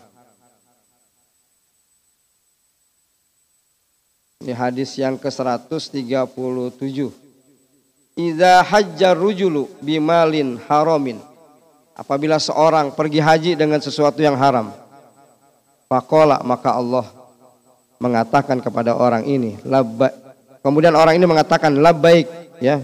[4.43, 7.11] Ini hadis yang ke-137.
[8.19, 11.19] Idza hajjar rujulu bimalin haramin.
[11.99, 14.71] Apabila seorang pergi haji dengan sesuatu yang haram.
[15.91, 17.03] Fakola maka Allah
[17.99, 20.15] mengatakan kepada orang ini labbaik.
[20.63, 22.79] Kemudian orang ini mengatakan labbaik ya.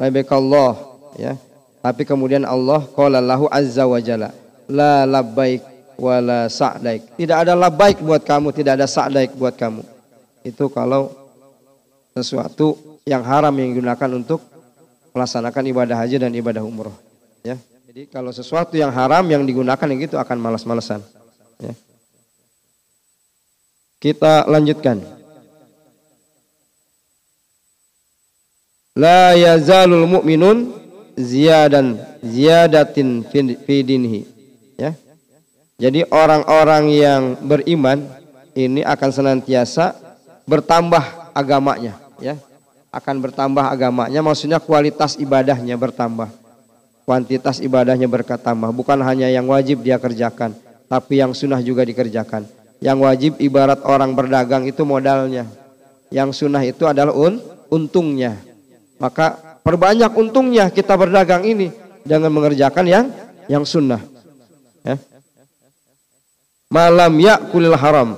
[0.00, 0.80] Labbaik Allah
[1.20, 1.36] ya.
[1.84, 4.32] Tapi kemudian Allah qala lahu azza wa jalla
[4.64, 5.60] la labbaik
[6.00, 7.20] wala sa'daik.
[7.20, 9.84] Tidak ada labbaik buat kamu, tidak ada sa'daik buat kamu.
[10.40, 11.12] Itu kalau
[12.16, 14.40] sesuatu yang haram yang digunakan untuk
[15.12, 16.94] melaksanakan ibadah haji dan ibadah umroh.
[17.44, 17.60] Ya.
[17.94, 20.98] Jadi kalau sesuatu yang haram yang digunakan yang gitu akan malas-malesan.
[21.62, 21.78] Ya.
[24.02, 24.98] Kita lanjutkan.
[28.98, 30.74] La yazalul mu'minun
[31.14, 33.22] ziyadan ziyadatin
[33.62, 34.26] fi dinhi
[34.74, 34.98] ya
[35.78, 38.02] jadi orang-orang yang beriman
[38.58, 39.94] ini akan senantiasa
[40.42, 42.34] bertambah agamanya ya
[42.90, 46.43] akan bertambah agamanya maksudnya kualitas ibadahnya bertambah
[47.04, 50.56] kuantitas ibadahnya berkatambah bukan hanya yang wajib dia kerjakan
[50.88, 52.48] tapi yang sunnah juga dikerjakan
[52.80, 55.48] yang wajib ibarat orang berdagang itu modalnya
[56.12, 57.40] yang sunnah itu adalah un
[57.72, 58.40] untungnya
[59.00, 61.72] maka Perbanyak untungnya kita berdagang ini
[62.04, 63.08] dengan mengerjakan yang
[63.48, 63.96] yang sunnah.
[64.84, 65.00] Ya.
[66.68, 68.12] Malam ya kulil haram.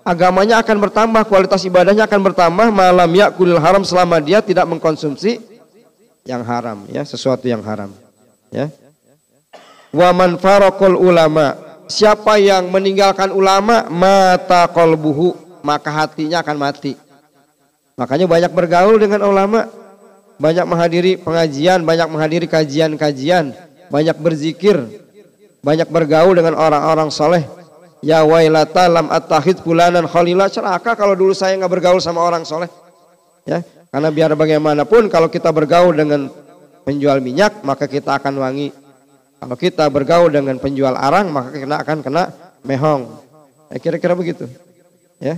[0.00, 5.44] Agamanya akan bertambah, kualitas ibadahnya akan bertambah malam ya kulil haram selama dia tidak mengkonsumsi
[6.24, 7.92] yang haram ya, sesuatu yang haram.
[8.52, 8.72] Ya.
[9.92, 11.56] Wa man farakul ulama.
[11.88, 15.32] Siapa yang meninggalkan ulama mata kolbuhu
[15.64, 16.92] maka hatinya akan mati.
[17.96, 19.66] Makanya banyak bergaul dengan ulama
[20.38, 23.56] banyak menghadiri pengajian, banyak menghadiri kajian-kajian,
[23.90, 24.78] banyak berzikir,
[25.66, 27.42] banyak bergaul dengan orang-orang soleh.
[27.98, 32.70] Ya wailata lam attahid fulanan khalila celaka kalau dulu saya nggak bergaul sama orang soleh.
[33.42, 36.30] Ya, karena biar bagaimanapun kalau kita bergaul dengan
[36.88, 38.72] penjual minyak maka kita akan wangi.
[39.36, 42.32] Kalau kita bergaul dengan penjual arang maka kita akan kena
[42.64, 43.12] mehong.
[43.68, 44.48] Ya, kira-kira begitu.
[45.20, 45.36] Ya.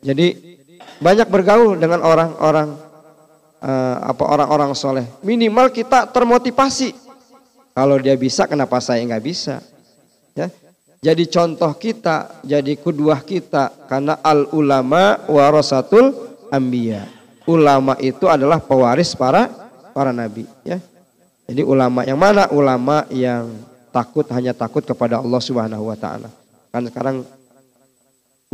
[0.00, 0.56] Jadi
[1.04, 2.80] banyak bergaul dengan orang-orang
[3.60, 5.04] uh, apa orang-orang soleh.
[5.20, 6.96] Minimal kita termotivasi.
[7.76, 9.60] Kalau dia bisa, kenapa saya nggak bisa?
[10.32, 10.48] Ya.
[10.98, 16.10] Jadi contoh kita, jadi kedua kita, karena al ulama warasatul
[16.50, 17.06] ambia.
[17.46, 19.67] Ulama itu adalah pewaris para
[19.98, 20.46] para nabi.
[20.62, 20.78] Ya.
[21.50, 22.46] Jadi ulama yang mana?
[22.54, 23.50] Ulama yang
[23.90, 26.30] takut hanya takut kepada Allah Subhanahu Wa Taala.
[26.70, 27.26] Kan sekarang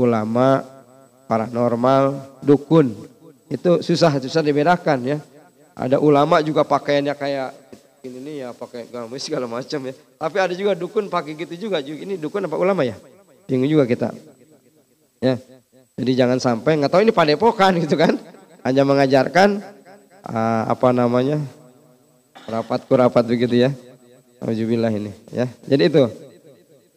[0.00, 0.64] ulama
[1.28, 2.96] paranormal, dukun,
[3.52, 5.18] itu susah susah dibedakan ya.
[5.76, 7.50] Ada ulama juga pakaiannya kayak
[8.06, 9.94] ini nih ya pakai gamis segala macam ya.
[9.94, 11.82] Tapi ada juga dukun pakai gitu juga.
[11.82, 12.96] Ini dukun apa ulama ya?
[13.44, 14.14] Bingung juga kita.
[15.20, 15.36] Ya.
[15.98, 18.14] Jadi jangan sampai nggak tahu ini padepokan gitu kan.
[18.64, 19.60] Hanya mengajarkan
[20.24, 21.40] uh, apa namanya
[22.48, 23.70] rapat rapat begitu ya.
[24.40, 25.46] Alhamdulillah ini ya.
[25.68, 26.04] Jadi itu.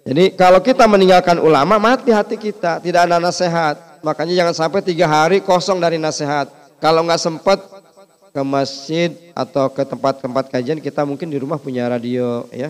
[0.07, 3.75] Jadi kalau kita meninggalkan ulama mati hati kita, tidak ada nasihat.
[3.99, 6.47] Makanya jangan sampai tiga hari kosong dari nasihat.
[6.79, 7.59] Kalau nggak sempat
[8.37, 12.69] ke masjid atau ke tempat-tempat kajian kita mungkin di rumah punya radio ya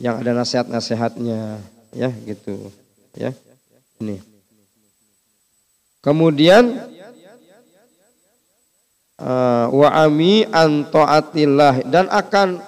[0.00, 1.60] yang ada nasihat-nasihatnya
[1.92, 2.72] ya gitu
[3.12, 3.36] ya
[4.00, 4.24] ini
[6.00, 6.88] kemudian
[9.24, 11.80] uh, wa ami an taatillah.
[11.88, 12.60] Dan akan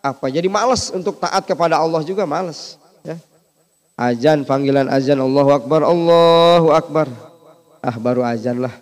[0.00, 3.20] apa jadi malas untuk taat kepada Allah juga malas ya.
[4.00, 7.06] Azan panggilan azan Allahu akbar Allahu akbar.
[7.84, 8.72] Ah baru azan lah.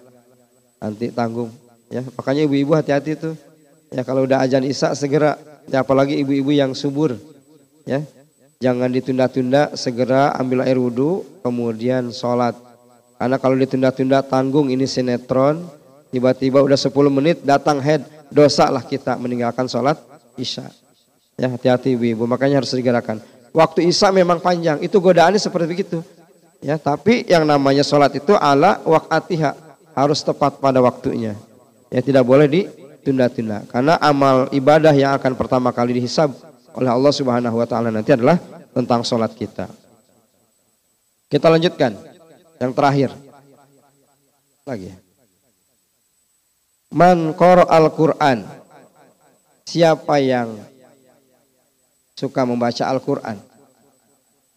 [0.78, 1.50] Nanti tanggung
[1.90, 2.06] ya.
[2.14, 3.34] Makanya ibu-ibu hati-hati tuh
[3.90, 4.06] ya.
[4.06, 5.34] Kalau udah azan isya segera
[5.66, 5.82] ya.
[5.82, 7.18] Apalagi ibu-ibu yang subur
[7.82, 7.98] ya.
[8.58, 12.58] Jangan ditunda-tunda segera ambil air wudhu kemudian sholat.
[13.18, 15.62] Karena kalau ditunda-tunda tanggung ini sinetron
[16.08, 19.96] tiba-tiba udah 10 menit datang head dosa lah kita meninggalkan sholat
[20.36, 20.68] isya.
[21.38, 25.98] Ya hati-hati ibu-ibu makanya harus digerakan waktu isya memang panjang itu godaannya seperti begitu.
[26.58, 29.54] Ya tapi yang namanya sholat itu ala wakatiha
[29.94, 31.38] harus tepat pada waktunya.
[31.88, 36.34] Ya tidak boleh ditunda-tunda karena amal ibadah yang akan pertama kali dihisab
[36.74, 38.36] oleh Allah Subhanahu wa taala nanti adalah
[38.74, 39.70] tentang sholat kita.
[41.28, 41.92] Kita lanjutkan.
[42.58, 43.10] Yang terakhir.
[44.66, 45.07] Lagi
[46.88, 48.48] Man al-Quran.
[49.68, 50.56] Siapa yang
[52.16, 53.36] suka membaca Al-Quran.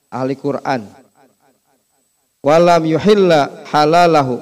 [0.08, 0.88] Ahli Quran.
[2.39, 4.39] Walam yuhilla halalahu.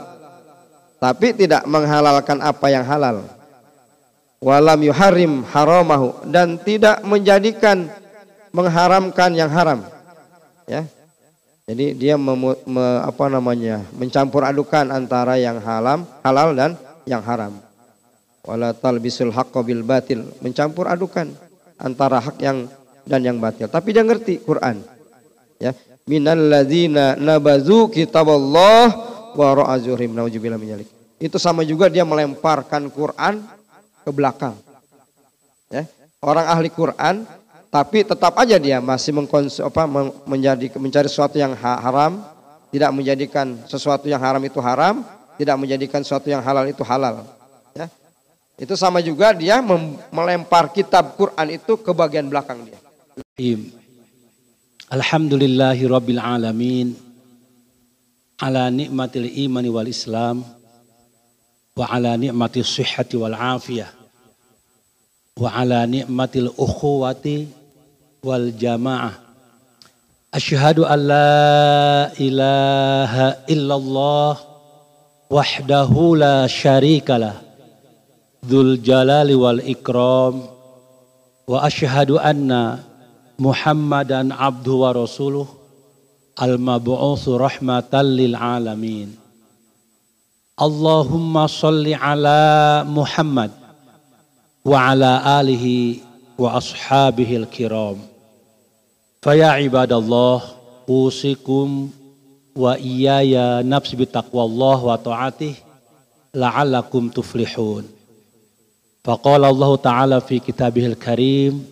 [1.02, 3.26] Tapi tidak menghalalkan apa yang halal.
[4.38, 6.30] Walam yuharim haramahu.
[6.30, 7.90] Dan tidak menjadikan
[8.54, 9.82] mengharamkan yang haram.
[10.70, 10.86] Ya.
[11.66, 16.74] Jadi dia mem, me, apa namanya mencampur adukan antara yang halam, halal dan
[17.06, 17.69] yang haram
[18.44, 20.24] wala talbisul haqqo bil batil.
[20.44, 21.32] Mencampur adukan
[21.80, 22.68] antara hak yang
[23.08, 23.68] dan yang batil.
[23.72, 24.84] Tapi dia ngerti Quran.
[25.60, 25.76] Ya.
[26.10, 28.88] Minal ladzina nabazu kitaballah
[29.38, 30.82] wa ra'azuhum naujubillah min
[31.20, 33.44] itu sama juga dia melemparkan Quran
[34.08, 34.56] ke belakang.
[35.68, 35.84] Ya.
[36.24, 37.28] Orang ahli Quran
[37.70, 39.86] tapi tetap aja dia masih mengkonsum apa
[40.26, 42.24] menjadi mencari sesuatu yang haram
[42.74, 45.06] tidak menjadikan sesuatu yang haram itu haram
[45.38, 47.30] tidak menjadikan sesuatu yang halal itu halal
[48.60, 49.64] itu sama juga dia
[50.12, 52.76] melempar kitab Quran itu ke bagian belakang dia.
[54.92, 56.92] Alhamdulillahi Rabbil Alamin.
[58.36, 60.44] Ala nikmatil imani wal islam.
[61.72, 63.96] Wa ala nikmatil sihhati wal afiyah.
[65.40, 67.48] Wa ala nikmatil ukhuwati
[68.20, 69.16] wal jamaah.
[70.36, 74.36] Asyhadu an la ilaha illallah
[75.32, 77.49] wahdahu la syarikalah
[78.40, 80.48] Dzul Jalali wal Ikram
[81.44, 82.80] wa asyhadu anna
[83.36, 85.48] Muhammadan abdu wa rasuluh
[86.40, 89.12] al mab'utsu rahmatan lil alamin.
[90.56, 93.52] Allahumma salli ala Muhammad
[94.64, 96.00] wa ala alihi
[96.40, 98.00] wa ashabihi al kiram.
[99.20, 100.48] Faya ibadallah
[100.88, 101.92] usikum
[102.56, 105.60] wa iyaya nafsi bitaqwallah wa ta'atih
[106.32, 107.99] la'allakum tuflihun.
[109.09, 111.65] فقال الله تعالى في كتابه الكريم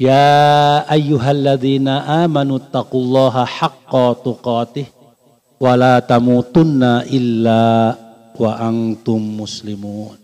[0.00, 3.92] يا أيها الذين آمنوا اتقوا الله حق
[4.24, 4.86] تقاته
[5.60, 7.62] ولا تموتن إلا
[8.36, 10.16] وأنتم مسلمون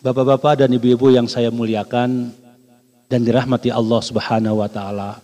[0.00, 2.30] Bapak-bapak dan ibu-ibu yang saya muliakan
[3.10, 5.18] dan dirahmati Allah Subhanahu wa taala.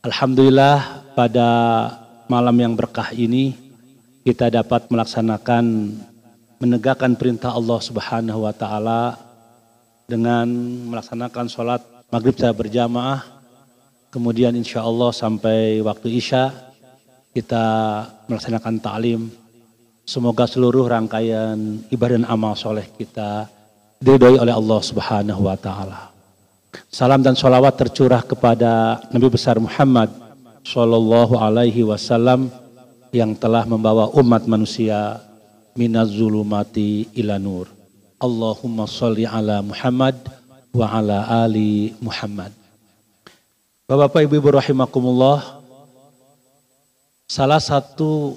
[0.00, 1.48] Alhamdulillah pada
[2.26, 3.52] malam yang berkah ini
[4.24, 5.94] kita dapat melaksanakan
[6.57, 9.17] menegakkan perintah Allah Subhanahu wa taala
[10.09, 10.49] dengan
[10.89, 13.21] melaksanakan sholat maghrib secara berjamaah.
[14.09, 16.49] Kemudian insya Allah sampai waktu isya
[17.35, 17.65] kita
[18.25, 19.21] melaksanakan ta'lim.
[20.07, 23.45] Semoga seluruh rangkaian ibadah dan amal soleh kita
[23.99, 26.09] diridhoi oleh Allah Subhanahu wa taala.
[26.87, 30.09] Salam dan sholawat tercurah kepada Nabi besar Muhammad
[30.63, 32.49] Sallallahu alaihi wasallam
[33.11, 35.26] yang telah membawa umat manusia
[35.77, 37.69] minaz zulumati ila nur.
[38.17, 40.17] Allahumma salli ala Muhammad
[40.73, 42.49] wa ala ali Muhammad.
[43.85, 45.61] Bapak-bapak Ibu-ibu rahimakumullah,
[47.29, 48.35] salah satu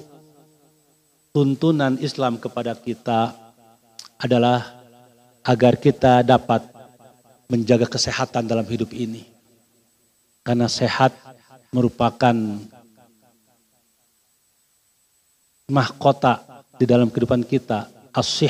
[1.33, 3.35] tuntunan Islam kepada kita
[4.21, 4.85] adalah
[5.43, 6.61] agar kita dapat
[7.49, 9.25] menjaga kesehatan dalam hidup ini.
[10.45, 11.17] Karena sehat
[11.73, 12.37] merupakan
[15.71, 16.50] mahkota
[16.81, 18.41] di dalam kehidupan kita as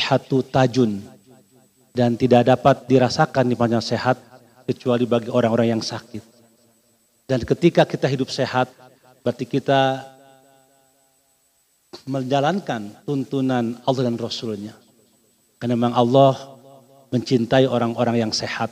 [0.55, 1.03] tajun
[1.91, 4.23] dan tidak dapat dirasakan nikmatnya sehat
[4.63, 6.23] kecuali bagi orang-orang yang sakit.
[7.27, 8.71] Dan ketika kita hidup sehat,
[9.27, 10.07] berarti kita
[12.07, 14.75] menjalankan tuntunan Allah dan Rasulnya.
[15.59, 16.35] Karena memang Allah
[17.11, 18.71] mencintai orang-orang yang sehat,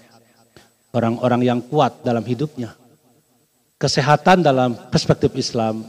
[0.95, 2.79] orang-orang yang kuat dalam hidupnya.
[3.79, 5.87] Kesehatan dalam perspektif Islam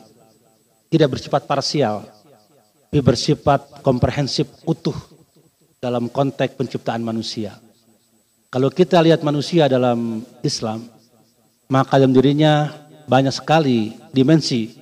[0.89, 2.05] tidak bersifat parsial,
[2.89, 4.97] tapi bersifat komprehensif utuh
[5.77, 7.53] dalam konteks penciptaan manusia.
[8.49, 10.89] Kalau kita lihat manusia dalam Islam,
[11.69, 12.73] maka dalam dirinya
[13.05, 14.73] banyak sekali dimensi.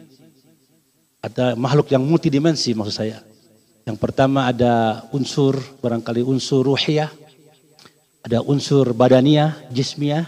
[1.20, 3.20] Ada makhluk yang multidimensi maksud saya.
[3.84, 7.12] Yang pertama ada unsur, barangkali unsur ruhiyah,
[8.24, 10.24] ada unsur badaniah, jismiyah,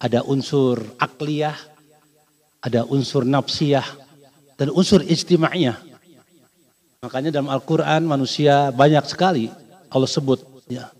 [0.00, 1.52] ada unsur akliyah,
[2.64, 3.84] ada unsur nafsiyah,
[4.56, 5.87] dan unsur ijtimaiyah.
[6.98, 9.46] Makanya dalam Al-Quran manusia banyak sekali
[9.86, 10.90] Allah sebut ya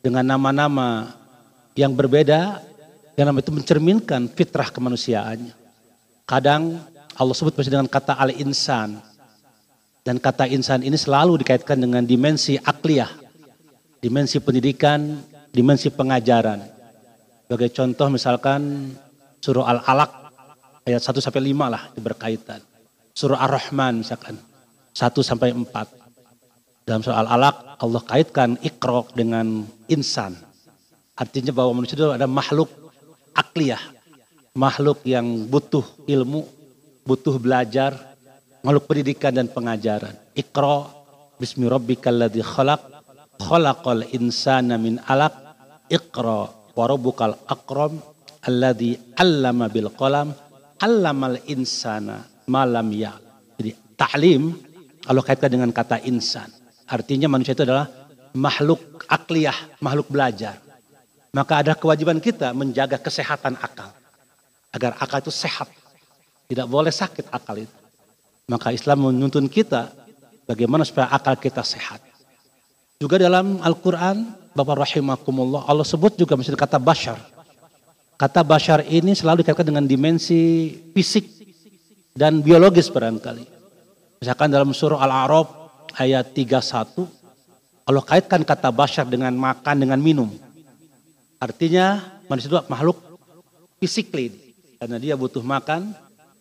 [0.00, 1.12] dengan nama-nama
[1.76, 2.64] yang berbeda
[3.20, 5.52] yang nama itu mencerminkan fitrah kemanusiaannya.
[6.24, 6.80] Kadang
[7.12, 8.96] Allah sebut dengan kata al-insan.
[10.02, 13.12] Dan kata insan ini selalu dikaitkan dengan dimensi akliyah.
[14.00, 15.20] Dimensi pendidikan,
[15.52, 16.64] dimensi pengajaran.
[17.44, 18.88] Sebagai contoh misalkan
[19.44, 20.10] surah Al-Alaq
[20.88, 22.64] ayat 1 sampai 5 lah berkaitan.
[23.12, 24.40] Surah Ar-Rahman misalkan
[24.92, 26.84] 1 sampai 4.
[26.84, 30.36] Dalam surah Al-Alaq Allah kaitkan ikro dengan insan.
[31.16, 32.68] Artinya bahwa manusia itu ada makhluk
[33.32, 33.80] akliyah.
[34.52, 36.44] Makhluk yang butuh ilmu,
[37.08, 37.96] butuh belajar,
[38.60, 40.12] makhluk pendidikan dan pengajaran.
[40.36, 40.90] Ikro
[41.40, 42.80] bismi rabbikal ladzi khalaq
[43.40, 45.34] khalaqal insana min alaq
[45.90, 47.98] ikra wa rabbukal akram
[48.46, 50.30] alladzi 'allama bil qalam
[50.78, 53.16] 'allamal insana malam ya.
[53.58, 54.71] Jadi taklim
[55.02, 56.48] kalau kaitkan dengan kata insan.
[56.86, 57.90] Artinya manusia itu adalah
[58.34, 60.58] makhluk akliyah, makhluk belajar.
[61.32, 63.88] Maka ada kewajiban kita menjaga kesehatan akal.
[64.72, 65.68] Agar akal itu sehat.
[66.48, 67.76] Tidak boleh sakit akal itu.
[68.48, 69.88] Maka Islam menuntun kita
[70.44, 72.04] bagaimana supaya akal kita sehat.
[73.00, 77.16] Juga dalam Al-Quran, Bapak Rahimakumullah, Allah sebut juga misalnya kata bashar.
[78.20, 81.26] Kata bashar ini selalu dikaitkan dengan dimensi fisik
[82.12, 83.61] dan biologis barangkali.
[84.22, 85.50] Misalkan dalam surah Al-A'raf
[85.98, 86.62] ayat 31
[87.82, 90.30] Allah kaitkan kata bashar dengan makan dengan minum.
[91.42, 91.98] Artinya
[92.30, 93.02] manusia itu makhluk
[93.82, 95.90] fisikly karena dia butuh makan,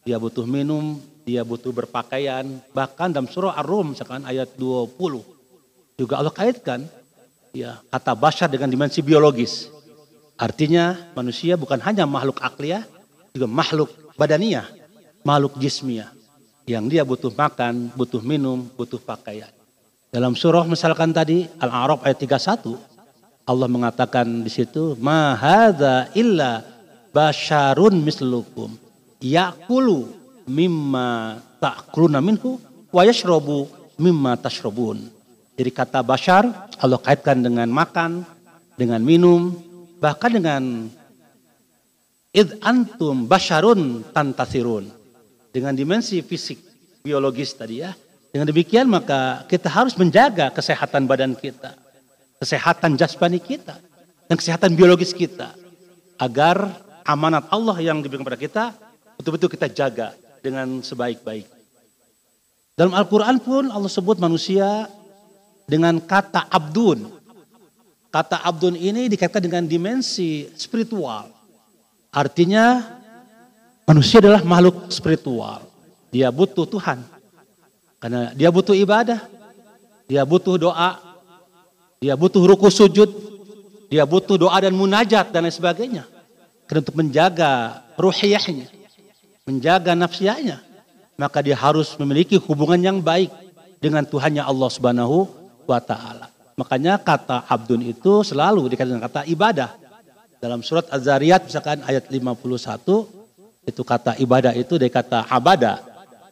[0.05, 2.45] dia butuh minum, dia butuh berpakaian.
[2.69, 6.85] Bahkan dalam surah Ar-Rum misalkan ayat 20 juga Allah kaitkan
[7.49, 9.73] ya kata bashar dengan dimensi biologis.
[10.37, 12.85] Artinya manusia bukan hanya makhluk akliyah,
[13.33, 13.89] juga makhluk
[14.21, 14.69] badaniah,
[15.25, 16.20] makhluk jismiyah
[16.69, 19.49] yang dia butuh makan, butuh minum, butuh pakaian.
[20.11, 22.75] Dalam surah misalkan tadi Al-A'raf ayat 31
[23.47, 26.61] Allah mengatakan di situ ma hadza illa
[27.15, 28.75] basyarun mislukum
[29.23, 30.11] yaqulu
[30.51, 32.59] mimma ta'kuluna minhu
[32.91, 35.07] wa yashrabu mimma tashrabun.
[35.55, 36.43] Jadi kata basyar
[36.81, 38.27] Allah kaitkan dengan makan,
[38.75, 39.55] dengan minum,
[40.01, 40.91] bahkan dengan
[42.35, 45.00] id antum basyarun tantasirun
[45.51, 46.59] dengan dimensi fisik
[47.03, 47.91] biologis tadi ya.
[48.31, 51.75] Dengan demikian maka kita harus menjaga kesehatan badan kita,
[52.39, 53.75] kesehatan jasmani kita,
[54.31, 55.51] dan kesehatan biologis kita
[56.15, 58.63] agar amanat Allah yang diberikan kepada kita
[59.19, 61.45] betul-betul kita jaga dengan sebaik-baik.
[62.79, 64.87] Dalam Al-Quran pun Allah sebut manusia
[65.67, 67.11] dengan kata abdun.
[68.07, 71.31] Kata abdun ini dikaitkan dengan dimensi spiritual.
[72.11, 72.99] Artinya
[73.87, 75.65] Manusia adalah makhluk spiritual.
[76.11, 77.01] Dia butuh Tuhan.
[77.97, 79.19] Karena dia butuh ibadah.
[80.05, 80.99] Dia butuh doa.
[82.03, 83.09] Dia butuh ruku sujud.
[83.91, 86.03] Dia butuh doa dan munajat dan lain sebagainya.
[86.67, 88.67] Karena untuk menjaga ruhiyahnya.
[89.47, 90.63] Menjaga nafsiyahnya.
[91.19, 93.29] Maka dia harus memiliki hubungan yang baik
[93.81, 95.27] dengan Tuhannya Allah subhanahu
[95.67, 96.31] wa ta'ala.
[96.57, 99.73] Makanya kata abdun itu selalu dikatakan kata ibadah.
[100.41, 103.20] Dalam surat Az-Zariyat misalkan ayat 51
[103.61, 105.85] itu kata ibadah itu dari kata abada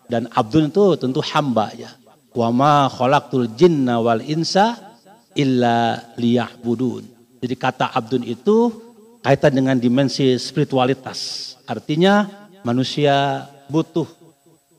[0.09, 1.93] dan abdun itu tentu hamba ya.
[2.33, 4.97] Wa ma khalaqtul jinna wal insa
[5.37, 7.05] illa liya'budun.
[7.41, 8.73] Jadi kata abdun itu
[9.21, 11.53] kaitan dengan dimensi spiritualitas.
[11.69, 12.25] Artinya
[12.65, 14.09] manusia butuh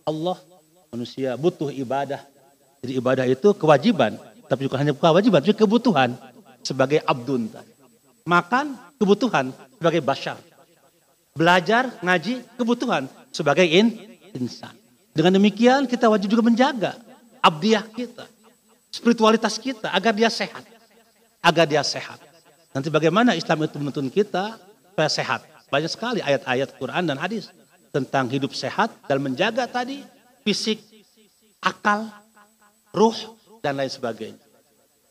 [0.02, 0.38] Allah,
[0.90, 2.26] manusia butuh ibadah.
[2.82, 4.18] Jadi ibadah itu kewajiban,
[4.50, 6.10] tapi bukan hanya kewajiban, tapi kebutuhan
[6.66, 7.46] sebagai abdun.
[8.26, 10.49] Makan kebutuhan sebagai bashar
[11.34, 13.94] belajar, ngaji, kebutuhan sebagai in,
[14.34, 14.74] insan.
[15.10, 16.98] Dengan demikian kita wajib juga menjaga
[17.42, 18.28] abdiah kita,
[18.92, 20.62] spiritualitas kita agar dia sehat.
[21.40, 22.20] agar dia sehat.
[22.76, 25.40] Nanti bagaimana Islam itu menuntun kita supaya sehat.
[25.72, 27.48] Banyak sekali ayat-ayat Quran dan hadis
[27.88, 30.04] tentang hidup sehat dan menjaga tadi
[30.44, 30.84] fisik,
[31.64, 32.12] akal,
[32.92, 33.16] ruh,
[33.64, 34.40] dan lain sebagainya.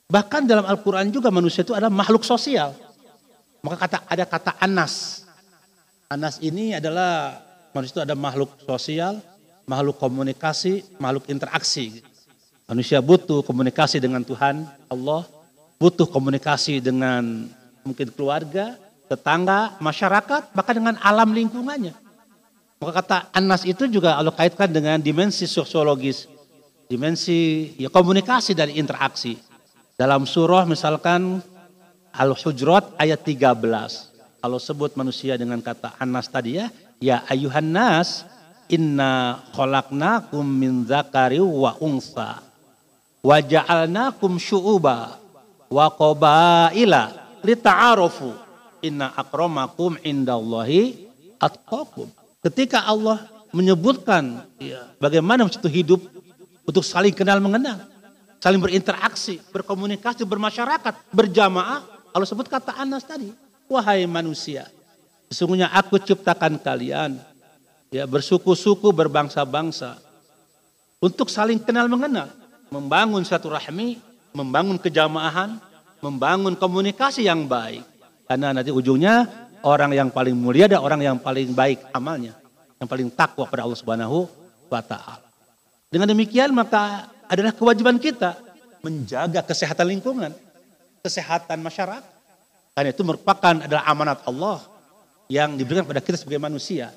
[0.09, 2.73] Bahkan dalam Al-Quran juga manusia itu adalah makhluk sosial.
[3.61, 5.25] Maka kata ada kata anas.
[6.09, 7.37] Anas ini adalah
[7.69, 9.21] manusia itu ada makhluk sosial,
[9.69, 12.01] makhluk komunikasi, makhluk interaksi.
[12.65, 15.29] Manusia butuh komunikasi dengan Tuhan, Allah,
[15.77, 17.45] butuh komunikasi dengan
[17.85, 18.73] mungkin keluarga,
[19.05, 21.93] tetangga, masyarakat, bahkan dengan alam lingkungannya.
[22.81, 26.25] Maka kata Anas itu juga Allah kaitkan dengan dimensi sosiologis,
[26.89, 29.37] dimensi ya komunikasi dan interaksi.
[29.93, 31.37] Dalam surah misalkan
[32.17, 34.09] Al-Hujurat ayat 13.
[34.39, 36.71] Kalau sebut manusia dengan kata Anas tadi ya,
[37.03, 38.23] ya ayuhan nas
[38.71, 42.39] inna khalaqnakum min zakari wa unsa
[43.19, 45.19] wa ja'alnakum syu'uba
[45.67, 48.31] wa qabaila lita'arufu
[48.79, 51.07] inna akramakum indallahi
[51.39, 52.07] atqakum.
[52.39, 55.99] Ketika Allah menyebutkan ya, bagaimana itu hidup
[56.63, 57.83] untuk saling kenal mengenal,
[58.39, 61.83] saling berinteraksi, berkomunikasi, bermasyarakat, berjamaah.
[62.15, 63.29] Allah sebut kata Anas tadi,
[63.69, 64.67] wahai manusia,
[65.29, 67.21] sesungguhnya aku ciptakan kalian
[67.93, 70.01] ya bersuku-suku, berbangsa-bangsa
[70.99, 72.33] untuk saling kenal mengenal,
[72.73, 74.01] membangun satu rahmi,
[74.35, 75.61] membangun kejamaahan,
[76.03, 77.85] membangun komunikasi yang baik.
[78.27, 79.25] Karena nanti ujungnya
[79.63, 82.35] orang yang paling mulia adalah orang yang paling baik amalnya,
[82.77, 84.27] yang paling takwa pada Allah Subhanahu
[84.69, 85.25] wa taala.
[85.89, 88.37] Dengan demikian maka adalah kewajiban kita
[88.85, 90.31] menjaga kesehatan lingkungan,
[91.01, 92.18] kesehatan masyarakat.
[92.79, 94.63] Karena itu merupakan adalah amanat Allah
[95.27, 96.95] yang diberikan kepada kita sebagai manusia.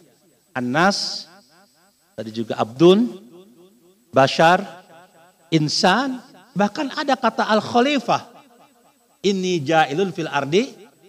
[0.54, 1.26] Anas,
[2.14, 3.18] tadi juga Abdun,
[4.14, 4.62] Bashar,
[5.50, 6.22] Insan,
[6.52, 8.28] Bahkan ada kata al-khalifah.
[9.24, 10.68] Ini jailun fil ardi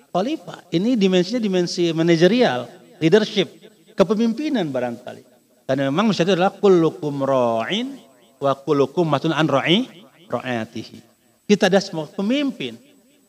[0.10, 0.72] khalifah.
[0.72, 2.72] Ini dimensinya dimensi manajerial,
[3.04, 3.52] leadership,
[3.94, 5.24] kepemimpinan barangkali.
[5.68, 8.00] Karena memang itu adalah kullukum ra'in
[8.40, 9.84] wa kullukum matun an ra'i
[10.32, 10.98] ra'atihi.
[11.44, 12.80] Kita ada semua pemimpin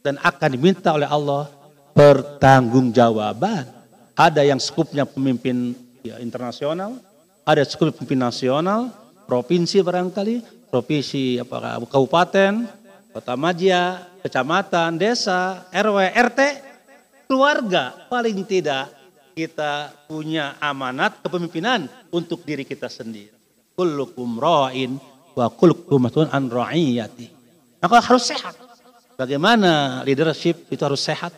[0.05, 1.49] dan akan diminta oleh Allah
[1.97, 3.65] pertanggungjawaban.
[4.13, 5.73] Ada yang skupnya pemimpin
[6.05, 7.01] ya, internasional,
[7.43, 8.93] ada skup pemimpin nasional,
[9.25, 12.69] provinsi barangkali, provinsi apa kabupaten,
[13.11, 16.41] kota maja, kecamatan, desa, RW, RT,
[17.27, 18.93] keluarga paling tidak
[19.35, 23.35] kita punya amanat kepemimpinan untuk diri kita sendiri.
[23.75, 24.95] Kullukum ra'in
[25.35, 27.27] wa kullukum mas'ulun an ra'iyati.
[27.83, 28.64] Maka harus sehat.
[29.15, 31.31] Bagaimana leadership itu harus sehat.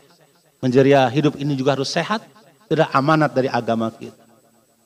[0.64, 2.24] Menjeria hidup ini juga harus sehat.
[2.66, 4.24] Adalah amanat dari agama kita.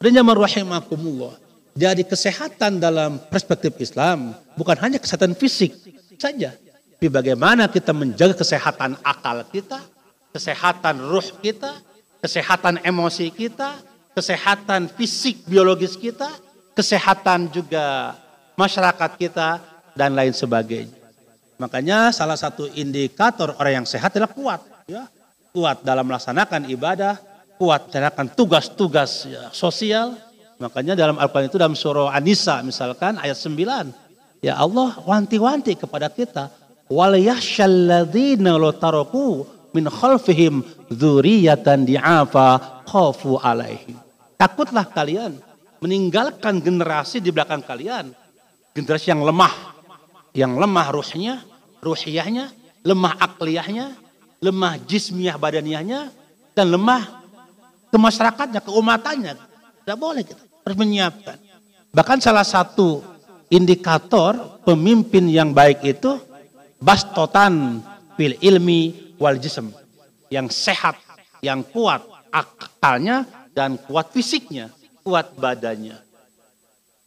[0.02, 1.38] Dan zaman rahimakumullah.
[1.76, 5.72] Jadi kesehatan dalam perspektif Islam bukan hanya kesehatan fisik
[6.18, 6.52] saja.
[7.00, 9.80] Tapi bagaimana kita menjaga kesehatan akal kita,
[10.36, 11.72] kesehatan ruh kita,
[12.20, 13.80] kesehatan emosi kita,
[14.12, 16.28] kesehatan fisik biologis kita,
[16.76, 18.12] kesehatan juga
[18.60, 19.64] masyarakat kita,
[19.96, 20.99] dan lain sebagainya.
[21.60, 24.60] Makanya salah satu indikator orang yang sehat adalah kuat.
[24.88, 25.04] Ya.
[25.52, 27.20] Kuat dalam melaksanakan ibadah,
[27.60, 30.16] kuat melaksanakan tugas-tugas ya, sosial,
[30.60, 34.44] Makanya dalam Al-Quran itu dalam surah An-Nisa misalkan ayat 9.
[34.44, 36.52] Ya Allah wanti-wanti kepada kita.
[36.92, 38.60] Wal yahsyalladzina
[39.72, 40.60] min khalfihim
[40.92, 43.96] dzurriyyatan di'afa khafu alaihim.
[44.36, 45.40] Takutlah kalian
[45.80, 48.12] meninggalkan generasi di belakang kalian.
[48.76, 49.80] Generasi yang lemah.
[50.36, 51.34] Yang lemah ruhnya,
[51.80, 52.52] ruhiyahnya,
[52.84, 53.96] lemah akliyahnya,
[54.40, 56.12] lemah jismiyah badaniahnya,
[56.56, 57.24] dan lemah
[57.92, 59.32] kemasyarakatnya, keumatannya.
[59.84, 61.36] Tidak boleh kita harus menyiapkan.
[61.90, 63.02] Bahkan salah satu
[63.50, 66.20] indikator pemimpin yang baik itu
[66.78, 67.82] bastotan
[68.14, 69.74] fil ilmi wal jism.
[70.30, 70.94] Yang sehat,
[71.42, 74.70] yang kuat akalnya dan kuat fisiknya,
[75.02, 75.98] kuat badannya.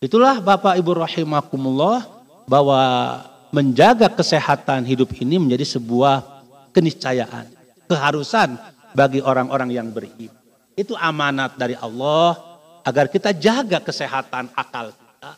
[0.04, 2.04] Itulah Bapak Ibu rahimakumullah
[2.44, 2.82] bahwa
[3.54, 6.26] menjaga kesehatan hidup ini menjadi sebuah
[6.74, 7.45] keniscayaan,
[7.86, 8.58] keharusan
[8.97, 10.34] bagi orang-orang yang beriman.
[10.74, 12.34] Itu amanat dari Allah
[12.82, 15.32] agar kita jaga kesehatan akal kita,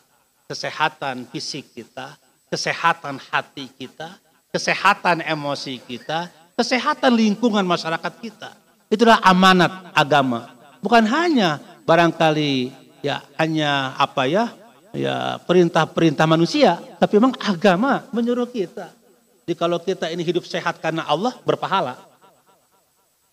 [0.47, 2.16] kesehatan fisik kita,
[2.47, 4.16] kesehatan hati kita,
[4.55, 8.55] kesehatan emosi kita, kesehatan lingkungan masyarakat kita.
[8.88, 10.55] Itulah amanat agama.
[10.80, 12.72] Bukan hanya barangkali
[13.03, 14.55] ya hanya apa ya
[14.96, 18.89] ya perintah-perintah manusia, tapi memang agama menyuruh kita.
[19.46, 22.02] Jadi kalau kita ini hidup sehat karena Allah berpahala.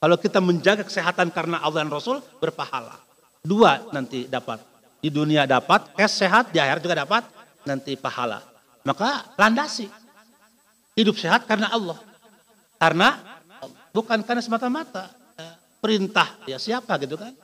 [0.03, 2.99] Kalau kita menjaga kesehatan karena Allah dan Rasul berpahala.
[3.41, 4.61] Dua nanti dapat.
[5.03, 7.23] Di dunia dapat, kes sehat, di akhirat juga dapat,
[7.67, 8.43] nanti pahala.
[8.83, 9.87] Maka landasi.
[10.99, 11.99] Hidup sehat karena Allah.
[12.77, 13.19] Karena
[13.95, 15.11] bukan karena semata-mata
[15.83, 17.35] perintah ya siapa gitu kan.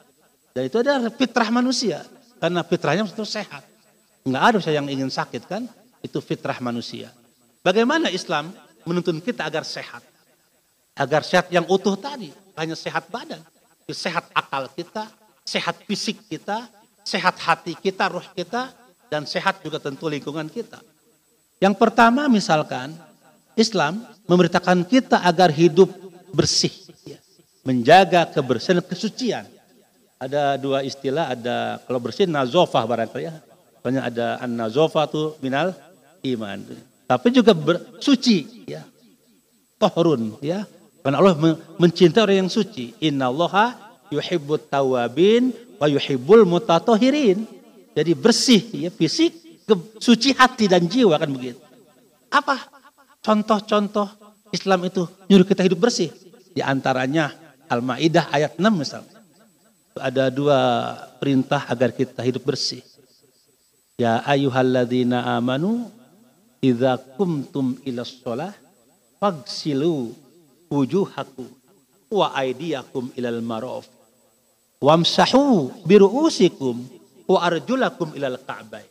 [0.55, 2.07] Dan itu adalah fitrah manusia.
[2.39, 3.67] Karena fitrahnya itu sehat.
[4.29, 5.65] Enggak ada yang ingin sakit kan.
[6.05, 7.09] Itu fitrah manusia.
[7.65, 8.53] Bagaimana Islam
[8.85, 10.05] menuntun kita agar sehat.
[10.93, 12.29] Agar sehat yang utuh tadi.
[12.55, 13.41] Hanya sehat badan.
[13.89, 15.09] Sehat akal kita.
[15.43, 16.69] Sehat fisik kita.
[17.03, 18.69] Sehat hati kita, roh kita.
[19.09, 20.79] Dan sehat juga tentu lingkungan kita.
[21.59, 22.93] Yang pertama misalkan
[23.57, 25.89] Islam memberitakan kita agar hidup
[26.31, 26.71] bersih.
[27.65, 29.45] Menjaga kebersihan, kesucian
[30.19, 33.35] ada dua istilah, ada kalau bersih nazofah barangkali ya.
[33.89, 34.53] Soalnya ada an
[35.09, 35.73] tuh minal
[36.21, 36.61] iman.
[37.09, 38.85] Tapi juga bersuci ya.
[39.81, 40.69] Tohrun ya.
[41.01, 41.33] Karena Allah
[41.81, 42.93] mencintai orang yang suci.
[43.01, 43.81] Inna allaha
[44.13, 47.49] yuhibbut tawabin wa yuhibbul mutatohirin.
[47.97, 49.33] Jadi bersih ya fisik,
[49.97, 51.57] suci hati dan jiwa kan begitu.
[52.29, 52.69] Apa
[53.25, 54.05] contoh-contoh
[54.53, 56.13] Islam itu nyuruh kita hidup bersih?
[56.53, 57.33] Di antaranya
[57.73, 59.17] Al-Maidah ayat 6 misalnya
[59.97, 60.61] ada dua
[61.17, 62.85] perintah agar kita hidup bersih.
[63.99, 65.91] Ya ayyuhalladzina amanu
[66.63, 68.55] idza kumtum ila shalah
[69.19, 70.15] fagsilu
[70.71, 71.51] wujuhakum
[72.15, 73.91] wa aydiyakum ilal maraf
[74.79, 76.79] wamsahu biruusikum
[77.27, 78.87] wa arjulakum ilal ka'bah.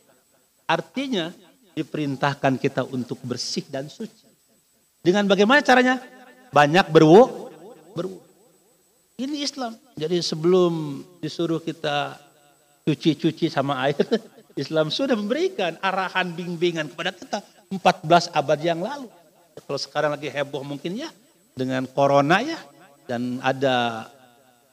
[0.68, 1.32] Artinya
[1.72, 4.28] diperintahkan kita untuk bersih dan suci.
[5.00, 6.04] Dengan bagaimana caranya?
[6.52, 7.48] Banyak berwu,
[7.96, 8.20] berwu.
[9.16, 9.72] Ini Islam.
[9.96, 12.20] Jadi sebelum disuruh kita
[12.84, 13.96] cuci-cuci sama air,
[14.58, 17.38] Islam sudah memberikan arahan bimbingan kepada kita
[17.70, 19.06] 14 abad yang lalu.
[19.54, 21.10] Kalau sekarang lagi heboh mungkin ya
[21.54, 22.58] dengan corona ya
[23.06, 24.10] dan ada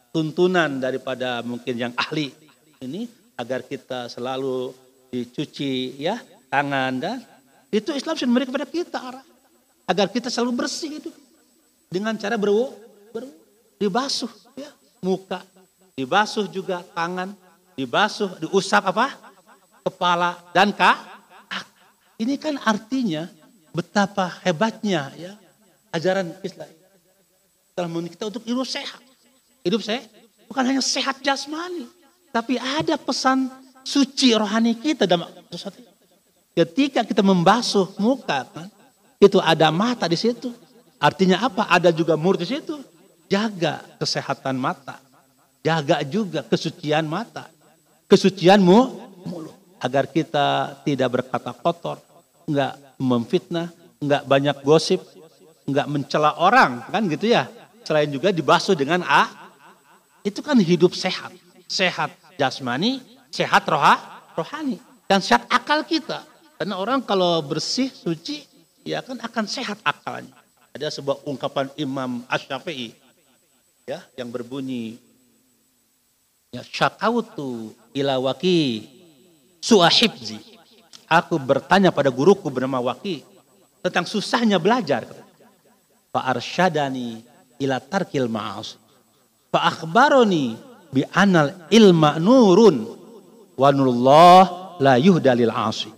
[0.09, 2.33] tuntunan daripada mungkin yang ahli
[2.81, 3.05] ini
[3.37, 4.73] agar kita selalu
[5.13, 6.17] dicuci ya
[6.49, 7.17] tangan dan
[7.69, 9.25] itu Islam sudah memberikan kepada kita arah
[9.85, 11.09] agar kita selalu bersih itu
[11.89, 12.73] dengan cara berwu,
[13.13, 13.45] berwu
[13.79, 14.71] dibasuh ya,
[15.03, 15.43] muka,
[15.93, 17.35] dibasuh juga tangan,
[17.75, 19.24] dibasuh, diusap apa?
[19.85, 21.13] Kepala dan kak.
[22.15, 23.29] Ini kan artinya
[23.75, 25.37] betapa hebatnya ya
[25.93, 26.71] ajaran Islam.
[27.75, 29.03] Telah kita untuk hidup sehat.
[29.61, 30.07] Hidup sehat
[30.49, 31.89] bukan hanya sehat jasmani,
[32.29, 33.49] tapi ada pesan
[33.85, 35.29] suci rohani kita dalam
[36.55, 38.71] Ketika kita membasuh muka kan,
[39.19, 40.55] itu ada mata di situ.
[40.95, 41.67] Artinya apa?
[41.67, 42.79] Ada juga mulut di situ.
[43.27, 45.03] Jaga kesehatan mata.
[45.59, 47.51] Jaga juga kesucian mata.
[48.07, 48.79] Kesucianmu
[49.27, 49.54] mulut.
[49.81, 51.99] Agar kita tidak berkata kotor.
[52.47, 53.69] Enggak memfitnah.
[53.99, 55.01] Enggak banyak gosip.
[55.67, 56.85] Enggak mencela orang.
[56.89, 57.47] Kan gitu ya.
[57.85, 59.29] Selain juga dibasuh dengan A.
[60.25, 61.35] Itu kan hidup sehat.
[61.69, 63.03] Sehat jasmani.
[63.29, 63.99] Sehat roha,
[64.33, 64.79] rohani.
[65.05, 66.23] Dan sehat akal kita.
[66.55, 68.47] Karena orang kalau bersih, suci.
[68.85, 70.33] Ya kan akan sehat akalnya.
[70.71, 73.05] Ada sebuah ungkapan Imam Ash-Syafi'i
[73.85, 74.97] ya yang berbunyi
[76.49, 78.89] ya syakautu ila waki
[79.65, 80.37] suahibzi.
[81.09, 83.25] Aku bertanya pada guruku bernama Waki
[83.81, 85.09] tentang susahnya belajar.
[86.13, 87.25] Fa arsyadani
[87.57, 88.77] ila tarkil ma'as.
[90.93, 92.77] Bi anal ilma nurun.
[93.57, 95.89] Wa nurullah la yuhdalil asi.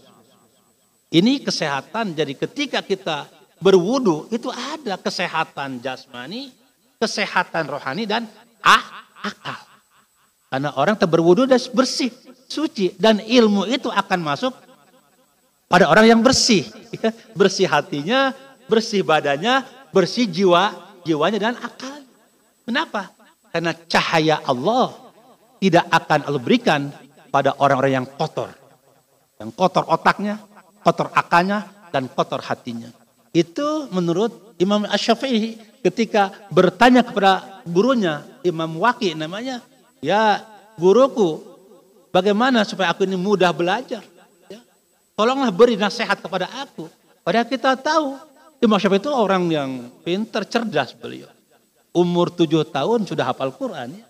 [1.08, 3.32] Ini kesehatan jadi ketika kita
[3.64, 6.52] berwudu itu ada kesehatan jasmani
[7.00, 8.28] kesehatan rohani dan
[8.66, 9.62] ah, akal.
[10.52, 12.12] Karena orang berwudu dan bersih,
[12.48, 12.96] suci.
[12.96, 14.56] Dan ilmu itu akan masuk
[15.68, 16.66] pada orang yang bersih.
[16.88, 18.32] Ya, bersih hatinya,
[18.72, 20.72] bersih badannya, bersih jiwa,
[21.04, 22.00] jiwanya dan akal.
[22.64, 23.12] Kenapa?
[23.52, 24.96] Karena cahaya Allah
[25.60, 26.92] tidak akan Allah berikan
[27.32, 28.52] pada orang-orang yang kotor.
[29.38, 30.42] Yang kotor otaknya,
[30.84, 32.92] kotor akalnya, dan kotor hatinya.
[33.32, 39.64] Itu menurut Imam Ash-Syafi'i ketika bertanya kepada gurunya, Imam Waki namanya,
[40.04, 40.44] ya
[40.76, 41.47] guruku,
[42.18, 44.02] bagaimana supaya aku ini mudah belajar?
[44.50, 44.58] Ya,
[45.14, 46.90] tolonglah beri nasihat kepada aku.
[47.22, 48.18] Padahal kita tahu,
[48.58, 49.70] Imam Syafi'i itu orang yang
[50.02, 51.30] pintar, cerdas beliau.
[51.94, 54.02] Umur tujuh tahun sudah hafal Quran.
[54.02, 54.06] Ya.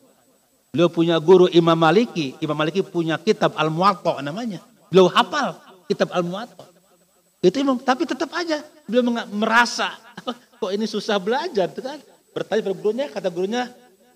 [0.72, 2.40] Beliau punya guru Imam Maliki.
[2.40, 4.64] Imam Maliki punya kitab Al-Muwatta namanya.
[4.88, 6.64] Beliau hafal kitab Al-Muwatta.
[7.38, 9.94] Itu imam, tapi tetap aja beliau merasa
[10.58, 12.02] kok ini susah belajar kan.
[12.34, 13.64] Bertanya pada gurunya, kata gurunya,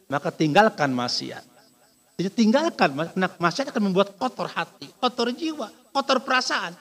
[0.10, 1.42] maka tinggalkan maksiat.
[2.20, 6.76] Jadi tinggalkan, maksiat akan membuat kotor hati, kotor jiwa, kotor perasaan.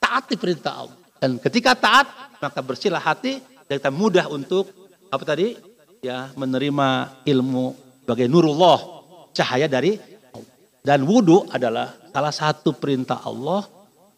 [0.00, 0.98] Taati perintah Allah.
[1.18, 2.06] Dan ketika taat,
[2.38, 4.70] maka bersihlah hati dan kita mudah untuk
[5.10, 5.56] apa tadi?
[6.04, 7.74] Ya, menerima ilmu
[8.04, 8.78] sebagai nurullah,
[9.34, 9.98] cahaya dari
[10.30, 10.54] Allah.
[10.84, 13.66] Dan wudhu adalah salah satu perintah Allah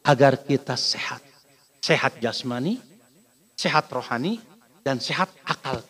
[0.05, 1.25] agar kita sehat.
[1.81, 2.77] Sehat jasmani,
[3.57, 4.43] sehat rohani,
[4.85, 5.81] dan sehat akal.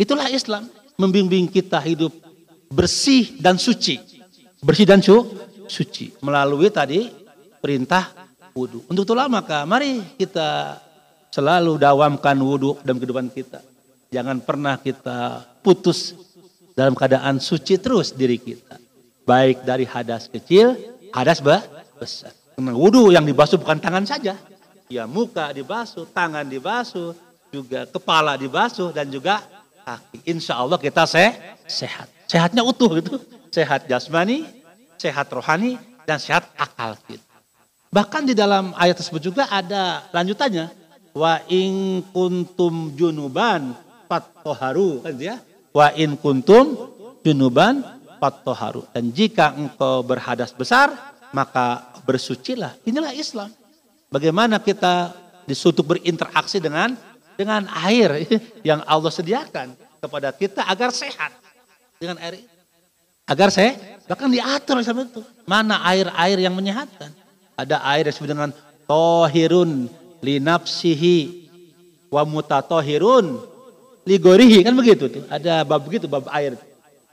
[0.00, 2.12] Itulah Islam membimbing kita hidup
[2.70, 3.98] bersih dan suci.
[4.62, 5.26] Bersih dan su,
[5.66, 7.10] suci melalui tadi
[7.58, 8.14] perintah
[8.54, 8.86] wudhu.
[8.86, 10.78] Untuk itulah maka mari kita
[11.34, 13.60] selalu dawamkan wudhu dalam kehidupan kita.
[14.10, 16.14] Jangan pernah kita putus
[16.74, 18.78] dalam keadaan suci terus diri kita.
[19.26, 20.74] Baik dari hadas kecil,
[21.14, 21.38] hadas
[21.98, 22.34] besar.
[22.58, 24.34] Karena wudhu yang dibasuh bukan tangan saja.
[24.90, 27.14] Ya muka dibasuh, tangan dibasuh,
[27.54, 29.42] juga kepala dibasuh dan juga
[29.90, 30.18] kaki.
[30.30, 31.34] Insya Allah kita se
[31.66, 32.06] sehat.
[32.30, 33.18] Sehatnya utuh gitu.
[33.50, 34.46] Sehat jasmani,
[34.94, 35.74] sehat rohani,
[36.06, 37.26] dan sehat akal kita.
[37.90, 40.70] Bahkan di dalam ayat tersebut juga ada lanjutannya.
[41.10, 43.74] Wa in kuntum junuban
[44.06, 45.02] fattoharu.
[45.02, 45.42] Kan ya?
[45.74, 46.94] Wa in kuntum
[47.26, 47.82] junuban
[48.22, 48.86] fattoharu.
[48.94, 50.94] Dan jika engkau berhadas besar,
[51.34, 52.78] maka bersucilah.
[52.86, 53.50] Inilah Islam.
[54.06, 55.10] Bagaimana kita
[55.50, 56.94] disuruh berinteraksi dengan
[57.40, 58.28] dengan air
[58.68, 61.32] yang Allah sediakan kepada kita agar sehat.
[61.96, 62.44] Dengan air
[63.30, 65.24] agar saya bahkan diatur sama itu.
[65.48, 67.14] Mana air-air yang menyehatkan?
[67.56, 68.50] Ada air yang disebut dengan
[68.84, 69.88] tohirun
[70.20, 71.48] linapsihi
[72.10, 73.38] wa mutatohirun
[74.04, 75.24] ligorihi kan begitu tuh.
[75.30, 76.58] Ada bab begitu bab air.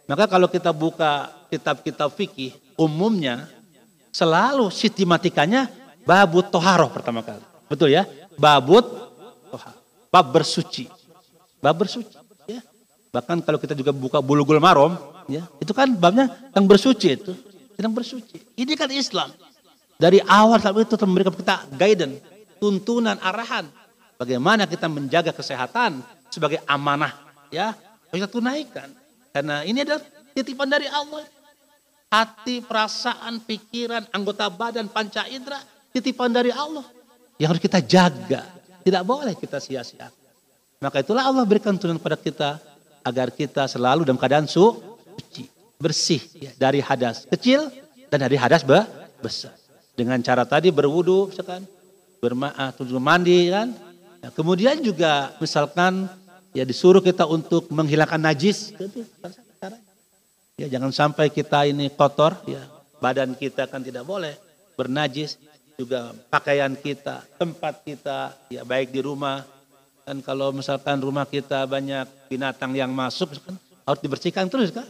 [0.10, 3.48] Maka kalau kita buka kitab-kitab fikih umumnya
[4.10, 5.70] selalu sistematikanya
[6.08, 7.44] babut toharoh pertama kali.
[7.68, 8.08] Betul ya?
[8.40, 9.07] Babut.
[10.10, 10.88] Bab bersuci.
[11.60, 12.14] Bab bersuci.
[12.48, 12.62] Ya.
[13.12, 14.96] Bahkan kalau kita juga buka bulugul marom,
[15.28, 17.34] ya, itu kan babnya yang bersuci itu.
[17.78, 18.38] Yang bersuci.
[18.58, 19.30] Ini kan Islam.
[19.98, 22.22] Dari awal sampai itu memberikan kita guidance,
[22.62, 23.66] tuntunan, arahan.
[24.18, 27.14] Bagaimana kita menjaga kesehatan sebagai amanah.
[27.54, 27.74] ya
[28.10, 28.90] Kita tunaikan.
[29.30, 30.02] Karena ini adalah
[30.34, 31.26] titipan dari Allah
[32.12, 35.60] hati, perasaan, pikiran, anggota badan, panca indera,
[35.92, 36.84] titipan dari Allah.
[37.38, 38.42] Yang harus kita jaga.
[38.88, 40.08] Tidak boleh kita sia-sia.
[40.80, 42.50] Maka itulah Allah berikan tuntunan kepada kita
[43.04, 45.44] agar kita selalu dalam keadaan suci,
[45.76, 47.68] bersih ya, dari hadas kecil
[48.08, 48.64] dan dari hadas
[49.20, 49.52] besar.
[49.92, 51.68] Dengan cara tadi berwudu, misalkan
[52.24, 53.76] bermaaf, tujuh mandi kan.
[54.24, 56.08] Ya, kemudian juga misalkan
[56.56, 58.72] ya disuruh kita untuk menghilangkan najis.
[60.56, 62.64] Ya jangan sampai kita ini kotor, ya
[63.04, 64.40] badan kita kan tidak boleh
[64.80, 65.36] bernajis,
[65.78, 69.46] juga pakaian kita, tempat kita, ya baik di rumah.
[70.02, 73.54] Dan kalau misalkan rumah kita banyak binatang yang masuk, kan
[73.86, 74.90] harus dibersihkan terus kan.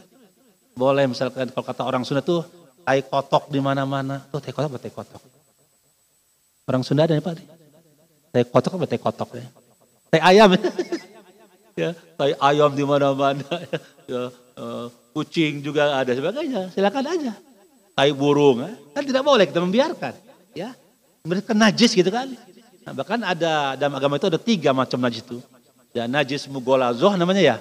[0.72, 2.40] Boleh misalkan kalau kata orang Sunda tuh
[2.88, 4.24] tai kotok di mana-mana.
[4.32, 5.22] Tuh tai kotok apa tai kotok?
[6.64, 7.36] Orang Sunda ada ya Pak?
[8.32, 9.46] Tai kotok apa tai kotok ya?
[10.08, 10.48] Tai ayam
[11.76, 13.44] ya, tai ayam di mana-mana.
[14.10, 16.72] ya, uh, kucing juga ada sebagainya.
[16.72, 17.36] Silakan aja.
[17.92, 18.72] Tai burung, eh?
[18.94, 20.27] kan tidak boleh kita membiarkan.
[20.58, 20.74] Ya,
[21.22, 22.26] mereka najis gitu kan.
[22.82, 25.38] Nah, bahkan ada dalam agama itu ada tiga macam najis itu.
[25.94, 27.56] Ada najis mugolazoh namanya ya.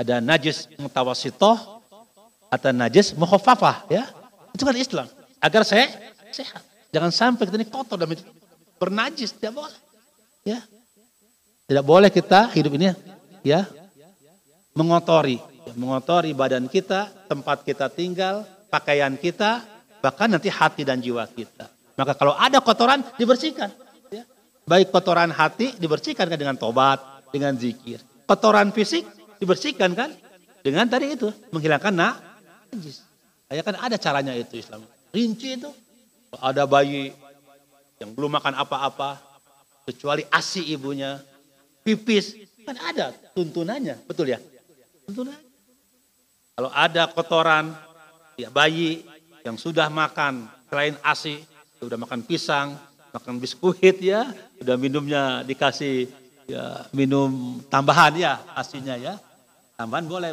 [0.00, 1.78] Ada najis mutawasitoh,
[2.48, 4.08] atau najis mukhafafah ya.
[4.56, 5.06] Itu kan Islam.
[5.36, 5.92] Agar saya
[6.32, 6.64] sehat.
[6.88, 8.08] Jangan sampai kita ini kotor dan
[8.80, 9.78] bernajis, tidak boleh.
[10.48, 10.64] Ya.
[11.68, 12.96] Tidak boleh kita hidup ini
[13.44, 13.68] ya
[14.72, 15.36] mengotori
[15.76, 19.62] mengotori badan kita, tempat kita tinggal, pakaian kita,
[20.00, 21.68] bahkan nanti hati dan jiwa kita.
[21.98, 23.74] Maka kalau ada kotoran dibersihkan.
[24.14, 24.22] Ya.
[24.62, 27.02] Baik kotoran hati dibersihkan kan dengan tobat,
[27.34, 27.98] dengan zikir.
[28.22, 29.02] Kotoran fisik
[29.42, 30.14] dibersihkan kan
[30.62, 33.02] dengan tadi itu menghilangkan najis.
[33.50, 34.86] Ya kan ada caranya itu Islam.
[35.10, 35.70] Rinci itu.
[36.38, 37.16] Ada bayi
[37.98, 39.18] yang belum makan apa-apa
[39.88, 41.16] kecuali asi ibunya,
[41.80, 42.36] pipis,
[42.68, 44.36] kan ada tuntunannya, betul ya?
[45.08, 45.48] Tuntunannya.
[46.52, 47.72] Kalau ada kotoran,
[48.36, 49.08] ya bayi
[49.40, 51.40] yang sudah makan selain ASI,
[51.78, 52.74] sudah makan pisang,
[53.14, 56.10] makan biskuit ya, sudah minumnya dikasih
[56.48, 59.14] ya minum tambahan ya asinya ya.
[59.78, 60.30] Tambahan boleh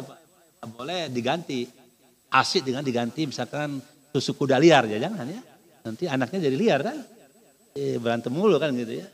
[0.74, 1.86] boleh diganti.
[2.26, 3.78] ASI dengan diganti misalkan
[4.10, 5.40] susu kuda liar ya jangan ya.
[5.86, 6.98] Nanti anaknya jadi liar kan.
[7.78, 9.06] Eh, berantem mulu kan gitu ya.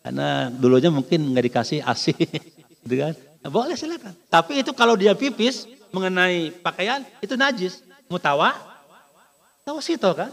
[0.00, 2.16] Karena dulunya mungkin nggak dikasih ASI
[2.82, 3.12] gitu kan.
[3.44, 4.16] Nah, boleh silakan.
[4.32, 7.84] Tapi itu kalau dia pipis, mengenai pakaian itu najis.
[8.08, 8.56] Mutawa,
[9.68, 10.32] tawasito kan?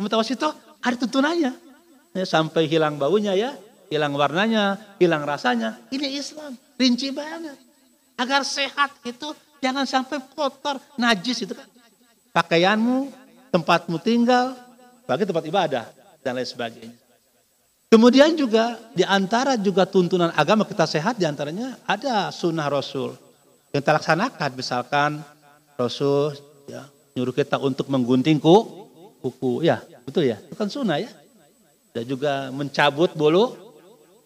[0.00, 1.52] Mutawasito ada tuntunannya.
[2.14, 3.58] Ya, sampai hilang baunya ya,
[3.90, 5.82] hilang warnanya, hilang rasanya.
[5.90, 7.58] Ini Islam, rinci banget.
[8.16, 11.66] Agar sehat itu jangan sampai kotor, najis itu kan.
[12.32, 13.10] Pakaianmu,
[13.50, 14.56] tempatmu tinggal,
[15.04, 15.84] bagi tempat ibadah
[16.22, 16.96] dan lain sebagainya.
[17.86, 23.14] Kemudian juga di antara juga tuntunan agama kita sehat di antaranya ada sunnah Rasul
[23.70, 25.10] yang kita laksanakan misalkan
[25.78, 26.34] Rasul
[26.66, 26.82] ya,
[27.14, 28.88] nyuruh kita untuk menggunting ku,
[29.22, 31.10] kuku ya betul ya itu kan sunnah ya
[31.92, 33.58] dan juga mencabut bulu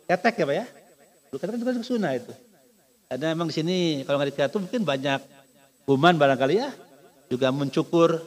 [0.04, 0.66] ketek ya pak ya
[1.32, 2.32] bulu ketek kan juga sunnah itu
[3.10, 5.18] Karena memang di sini kalau nggak dikata mungkin banyak
[5.82, 6.70] kuman barangkali ya.
[7.26, 8.22] Juga mencukur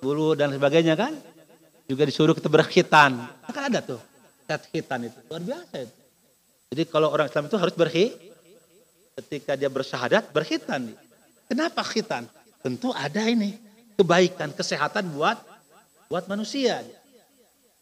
[0.00, 1.12] bulu dan sebagainya kan.
[1.84, 3.28] Juga disuruh kita berkhitan.
[3.52, 4.00] Kan ada tuh.
[4.72, 5.20] Khitan itu.
[5.28, 5.96] Luar biasa itu.
[6.72, 8.08] Jadi kalau orang Islam itu harus berhi.
[9.20, 10.96] Ketika dia bersyahadat berkhitan.
[11.44, 12.24] Kenapa khitan?
[12.64, 13.60] Tentu ada ini.
[14.00, 15.36] Kebaikan, kesehatan buat
[16.12, 16.84] buat manusia.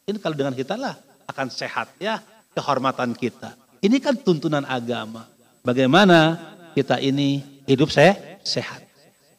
[0.07, 0.95] Ini kalau dengan kita lah
[1.27, 2.23] akan sehat ya
[2.55, 3.59] kehormatan kita.
[3.83, 5.27] Ini kan tuntunan agama.
[5.67, 6.39] Bagaimana
[6.79, 8.87] kita ini hidup saya sehat.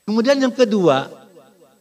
[0.04, 1.08] Kemudian yang kedua,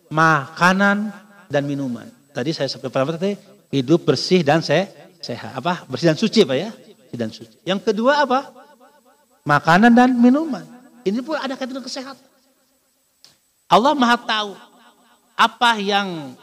[0.07, 1.11] makanan
[1.51, 2.07] dan minuman.
[2.31, 3.35] Tadi saya sampai pertama tadi
[3.75, 4.87] hidup bersih dan saya
[5.19, 5.59] sehat.
[5.59, 5.83] Apa?
[5.91, 6.71] Bersih dan suci Pak ya?
[6.71, 7.57] Bersih dan suci.
[7.67, 8.55] Yang kedua apa?
[9.43, 10.63] Makanan dan minuman.
[11.03, 12.23] Ini pun ada kaitan kesehatan.
[13.67, 14.55] Allah Maha tahu
[15.35, 16.39] apa yang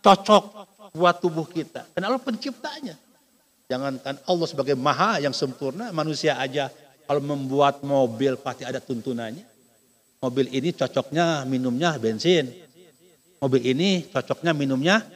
[0.00, 0.44] cocok
[0.96, 1.86] buat tubuh kita.
[1.94, 2.96] Karena Allah penciptanya.
[3.70, 6.66] Jangankan Allah sebagai maha yang sempurna, manusia aja
[7.06, 9.46] kalau membuat mobil pasti ada tuntunannya.
[10.20, 12.50] Mobil ini cocoknya minumnya bensin.
[13.38, 15.06] Mobil ini cocoknya minumnya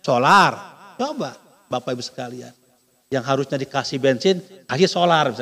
[0.00, 0.52] solar.
[0.96, 1.34] Coba
[1.66, 2.54] Bapak Ibu sekalian.
[3.12, 5.34] Yang harusnya dikasih bensin, kasih solar.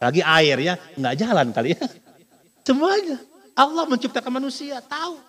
[0.00, 1.84] Lagi air ya, nggak jalan kali ya.
[2.64, 3.20] Semuanya.
[3.52, 5.20] Allah menciptakan manusia, tahu.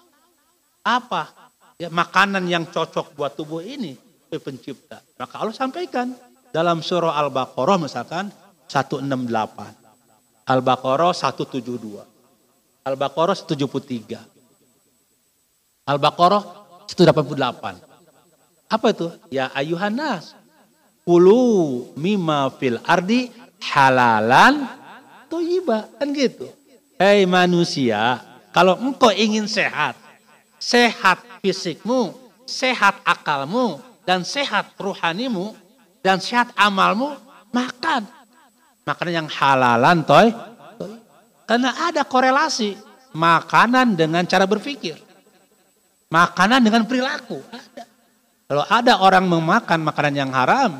[0.81, 1.40] Apa
[1.81, 3.97] ya, makanan yang cocok buat tubuh ini.
[4.31, 5.03] Pencipta.
[5.19, 6.15] Maka Allah sampaikan
[6.55, 8.31] dalam surah Al-Baqarah misalkan
[8.63, 9.03] 168.
[10.47, 11.99] Al-Baqarah 172.
[12.87, 14.23] Al-Baqarah 173.
[15.83, 16.43] Al-Baqarah
[16.87, 18.71] 188.
[18.71, 19.11] Apa itu?
[19.27, 20.31] Ya ayuhan nas.
[21.03, 24.63] Kulu mima fil ardi halalan
[25.27, 25.91] toyiba.
[25.99, 26.47] Kan gitu.
[26.95, 28.23] Hei manusia,
[28.55, 29.99] kalau engkau ingin sehat,
[30.55, 32.13] sehat fisikmu,
[32.45, 35.57] sehat akalmu, dan sehat ruhanimu,
[36.05, 37.17] dan sehat amalmu,
[37.49, 38.05] makan
[38.85, 40.29] makanan yang halalan toy.
[41.45, 42.79] Karena ada korelasi
[43.11, 44.95] makanan dengan cara berpikir.
[46.11, 47.43] Makanan dengan perilaku.
[48.47, 50.79] Kalau ada orang memakan makanan yang haram,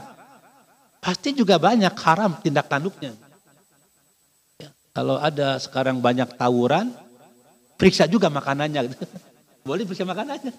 [0.99, 3.15] pasti juga banyak haram tindak tanduknya.
[4.59, 6.91] Ya, kalau ada sekarang banyak tawuran,
[7.79, 8.91] periksa juga makanannya.
[9.61, 10.53] Boleh periksa makanannya.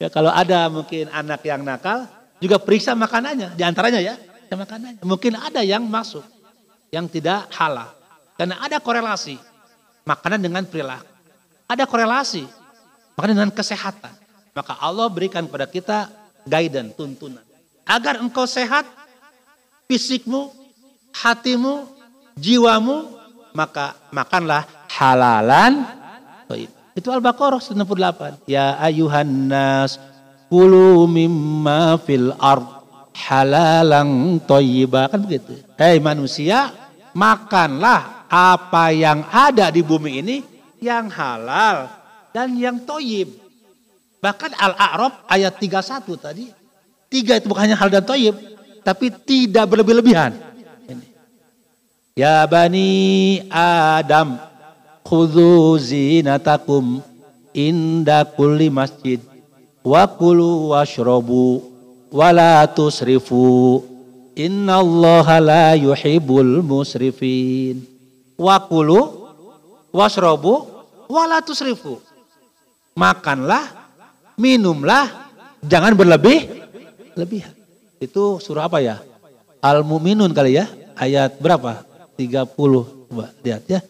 [0.00, 2.08] Ya, kalau ada mungkin anak yang nakal,
[2.42, 3.54] juga periksa makanannya.
[3.54, 4.14] Di antaranya ya,
[4.52, 5.02] makanannya.
[5.02, 6.24] Mungkin ada yang masuk
[6.94, 7.90] yang tidak halal.
[8.34, 9.38] Karena ada korelasi
[10.06, 11.10] makanan dengan perilaku.
[11.70, 12.44] Ada korelasi
[13.14, 14.14] makanan dengan kesehatan.
[14.54, 15.98] Maka Allah berikan kepada kita
[16.46, 17.42] guidance, tuntunan.
[17.84, 18.86] Agar engkau sehat,
[19.90, 20.50] fisikmu,
[21.14, 21.90] hatimu,
[22.38, 23.18] jiwamu,
[23.54, 25.86] maka makanlah halalan.
[26.94, 28.46] Itu Al-Baqarah 98.
[28.46, 29.98] Ya ayuhan nas,
[30.46, 32.66] kulu mimma fil ard
[33.14, 35.10] halalang toyiba.
[35.10, 35.58] Kan begitu.
[35.74, 36.70] Hei manusia,
[37.10, 40.36] makanlah apa yang ada di bumi ini
[40.78, 41.90] yang halal
[42.30, 43.42] dan yang toyib.
[44.22, 46.46] Bahkan Al-A'raf ayat 31 tadi.
[47.10, 48.38] Tiga itu bukannya hal dan toyib.
[48.86, 50.30] Tapi tidak berlebih-lebihan.
[52.14, 54.53] Ya Bani Adam.
[55.04, 57.04] Khudhu zinatakum
[57.52, 59.20] inda kulli masjid.
[59.84, 61.60] Wa kulu washrobu.
[62.08, 63.84] Wa la tusrifu
[64.34, 67.86] Inna Allah la yuhibbul musrifin.
[68.34, 69.30] Wa kulu
[69.94, 70.66] wasrobu
[71.06, 72.02] wala tusrifu.
[72.98, 73.90] Makanlah,
[74.34, 75.30] minumlah,
[75.62, 76.50] jangan berlebih
[77.14, 77.46] lebih.
[78.02, 78.98] Itu surah apa ya?
[79.62, 80.66] Al-Mu'minun kali ya,
[80.98, 81.86] ayat berapa?
[82.18, 82.50] 30.
[83.06, 83.80] Coba lihat ya.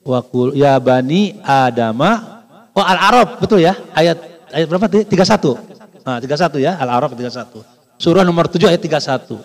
[0.00, 2.42] Wa kulu ya bani Adama.
[2.72, 3.76] Oh Al-Arab betul ya?
[3.92, 4.16] Ayat
[4.48, 4.86] ayat berapa?
[4.88, 5.70] 31.
[6.00, 7.60] Nah, 31 ya, Al-Arab 31.
[8.00, 9.44] Surah nomor 7 ayat 31.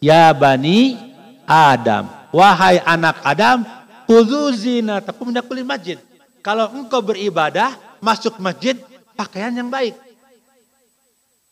[0.00, 0.96] Ya bani
[1.44, 2.08] Adam.
[2.32, 3.66] Wahai anak Adam.
[4.08, 5.98] Kudu zinatakum kulit masjid.
[6.40, 8.74] Kalau engkau beribadah, masuk masjid,
[9.14, 9.94] pakaian yang baik.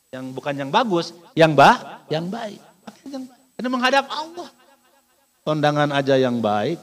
[0.08, 2.58] Yang bukan yang bagus, yang bah, yang baik.
[3.04, 3.38] Yang baik.
[3.54, 4.48] Karena menghadap Allah.
[5.44, 6.80] Kondangan aja yang baik,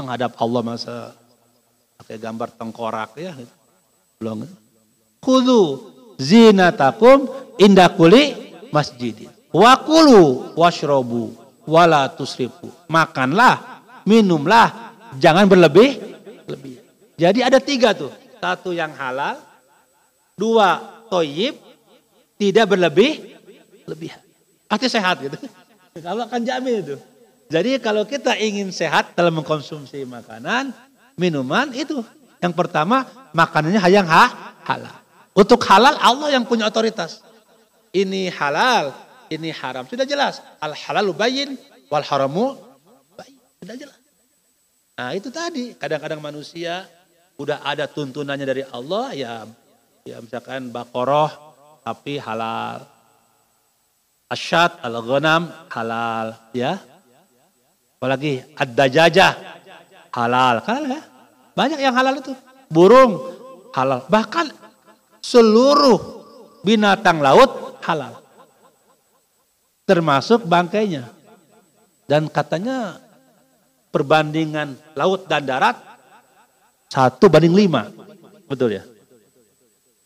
[0.00, 0.94] menghadap Allah masa
[2.00, 3.36] pakai gambar tengkorak ya.
[4.16, 4.48] Belum.
[5.20, 5.62] Kudu
[6.16, 7.28] zinatakum
[7.60, 9.28] indah kuli masjidin.
[9.52, 11.36] Wakulu washrobu
[11.68, 12.72] wala tusrifu.
[12.88, 16.00] Makanlah, minumlah, jangan berlebih.
[16.48, 16.74] Lebih.
[17.20, 18.10] Jadi ada tiga tuh.
[18.40, 19.36] Satu yang halal,
[20.32, 20.80] dua
[21.12, 21.60] toyib,
[22.40, 23.36] tidak berlebih,
[23.84, 24.10] lebih.
[24.64, 25.36] Pasti sehat gitu.
[26.00, 26.96] Allah akan jamin itu.
[27.50, 30.70] Jadi kalau kita ingin sehat dalam mengkonsumsi makanan,
[31.18, 31.98] minuman itu.
[32.38, 34.96] Yang pertama makanannya yang ha, halal.
[35.34, 37.20] Untuk halal Allah yang punya otoritas.
[37.90, 38.94] Ini halal,
[39.28, 39.82] ini haram.
[39.90, 40.38] Sudah jelas.
[40.62, 41.50] Al halalu bayin
[41.90, 42.54] wal haramu
[43.18, 43.36] bayin.
[43.58, 43.98] Sudah jelas.
[44.94, 46.86] Nah itu tadi, kadang-kadang manusia
[47.34, 49.48] udah ada tuntunannya dari Allah ya
[50.04, 51.28] ya misalkan bakoroh
[51.82, 52.84] tapi halal.
[54.30, 56.78] Asyad al-ghanam halal ya.
[58.00, 59.32] Apalagi ad-dajajah
[60.08, 60.64] halal.
[60.64, 61.04] Halal ya?
[61.52, 62.32] Banyak yang halal itu.
[62.72, 63.20] Burung
[63.76, 64.08] halal.
[64.08, 64.56] Bahkan
[65.20, 66.00] seluruh
[66.64, 68.24] binatang laut halal.
[69.84, 71.12] Termasuk bangkainya.
[72.08, 72.96] Dan katanya
[73.92, 75.76] perbandingan laut dan darat
[76.88, 77.84] satu banding lima.
[78.48, 78.84] Betul ya?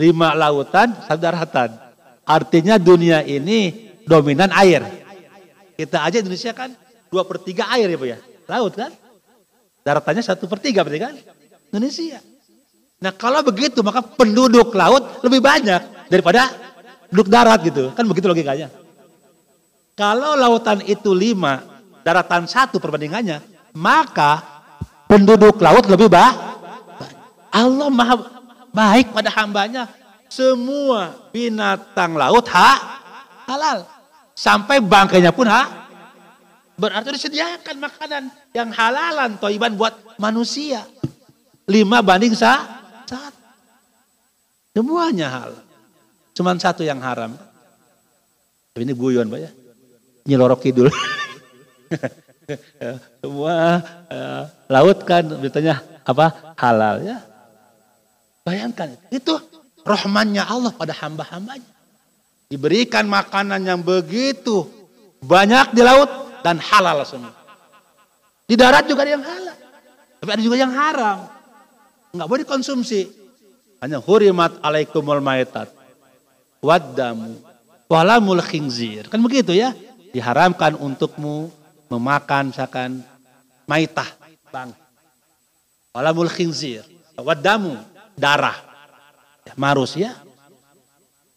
[0.03, 1.71] Lima lautan, satu daratan.
[2.27, 4.83] Artinya dunia ini dominan air.
[5.79, 6.75] Kita aja Indonesia kan
[7.15, 8.19] dua per tiga air ya Pak ya.
[8.51, 8.91] Laut kan?
[9.87, 11.15] Daratannya satu per tiga berarti kan?
[11.71, 12.19] Indonesia.
[12.99, 16.51] Nah kalau begitu maka penduduk laut lebih banyak daripada
[17.07, 17.95] penduduk darat gitu.
[17.95, 18.67] Kan begitu logikanya.
[19.95, 21.63] Kalau lautan itu lima,
[22.03, 23.39] daratan satu perbandingannya,
[23.79, 24.43] maka
[25.07, 26.35] penduduk laut lebih baik.
[27.55, 28.15] Allah maha
[28.75, 29.87] baik pada hambanya.
[30.27, 32.99] Semua binatang laut ha,
[33.47, 33.87] halal.
[34.35, 35.84] Sampai bangkainya pun ha.
[36.75, 40.83] Berarti disediakan makanan yang halalan toiban buat manusia.
[41.71, 43.39] Lima banding sa, satu.
[44.75, 45.63] Semuanya halal.
[46.35, 47.39] Cuman satu yang haram.
[48.75, 49.51] Ini guyon Pak ya.
[50.27, 50.91] Nyelorok kidul.
[53.23, 53.79] Semua
[54.11, 57.23] uh, laut kan beritanya apa halal ya.
[58.43, 59.39] Bayangkan itu
[59.87, 61.71] rohmannya Allah pada hamba-hambanya.
[62.51, 64.67] Diberikan makanan yang begitu
[65.25, 66.11] banyak di laut
[66.45, 67.33] dan halal semua.
[68.45, 69.57] Di darat juga ada yang halal.
[70.21, 71.25] Tapi ada juga yang haram.
[72.13, 73.09] Enggak boleh dikonsumsi.
[73.81, 75.73] Hanya hurimat alaikumul maitat.
[76.61, 77.41] Waddamu.
[77.89, 79.09] Walamul khinzir.
[79.09, 79.73] Kan begitu ya.
[80.13, 81.49] Diharamkan untukmu
[81.89, 83.05] memakan misalkan
[83.69, 84.09] maitah
[84.51, 84.71] bang
[85.95, 86.85] walamul khinzir
[87.19, 87.79] wadamu
[88.19, 88.57] darah
[89.47, 90.13] ya, marus ya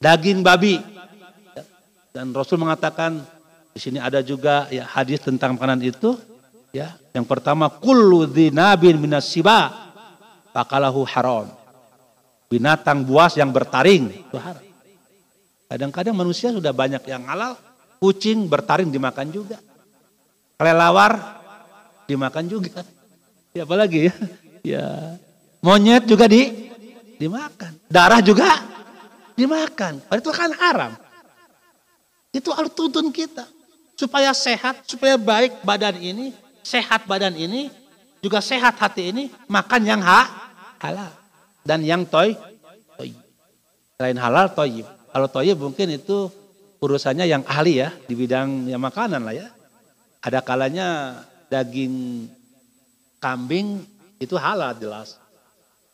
[0.02, 0.82] daging babi
[2.10, 3.22] dan Rasul mengatakan
[3.78, 6.18] di sini ada juga ya hadis tentang makanan itu
[6.74, 9.94] ya yang pertama kullu dzinabin minas siba
[10.50, 11.54] fakalahu haram
[12.50, 14.66] binatang buas yang bertaring itu haram
[15.70, 17.54] kadang-kadang manusia sudah banyak yang halal
[18.02, 19.62] kucing bertaring dimakan juga
[20.58, 21.38] kelelawar
[22.08, 22.82] dimakan juga.
[23.52, 24.14] Ya apalagi ya?
[24.64, 24.86] Ya
[25.62, 26.72] monyet juga di
[27.20, 27.78] dimakan.
[27.92, 28.48] Darah juga
[29.36, 30.02] dimakan.
[30.16, 30.92] Itu kan haram.
[32.32, 33.46] Itu harus tuntun kita.
[33.98, 36.30] Supaya sehat, supaya baik badan ini,
[36.62, 37.74] sehat badan ini,
[38.22, 40.30] juga sehat hati ini, makan yang ha,
[40.78, 41.12] halal.
[41.66, 42.38] Dan yang toy,
[42.94, 43.12] toy.
[43.98, 44.86] Selain halal, toy.
[44.86, 46.30] Kalau toy mungkin itu
[46.78, 49.50] urusannya yang ahli ya, di bidang ya makanan lah ya.
[50.22, 51.20] Ada kalanya
[51.50, 52.30] daging
[53.18, 53.82] kambing
[54.22, 55.18] itu halal jelas.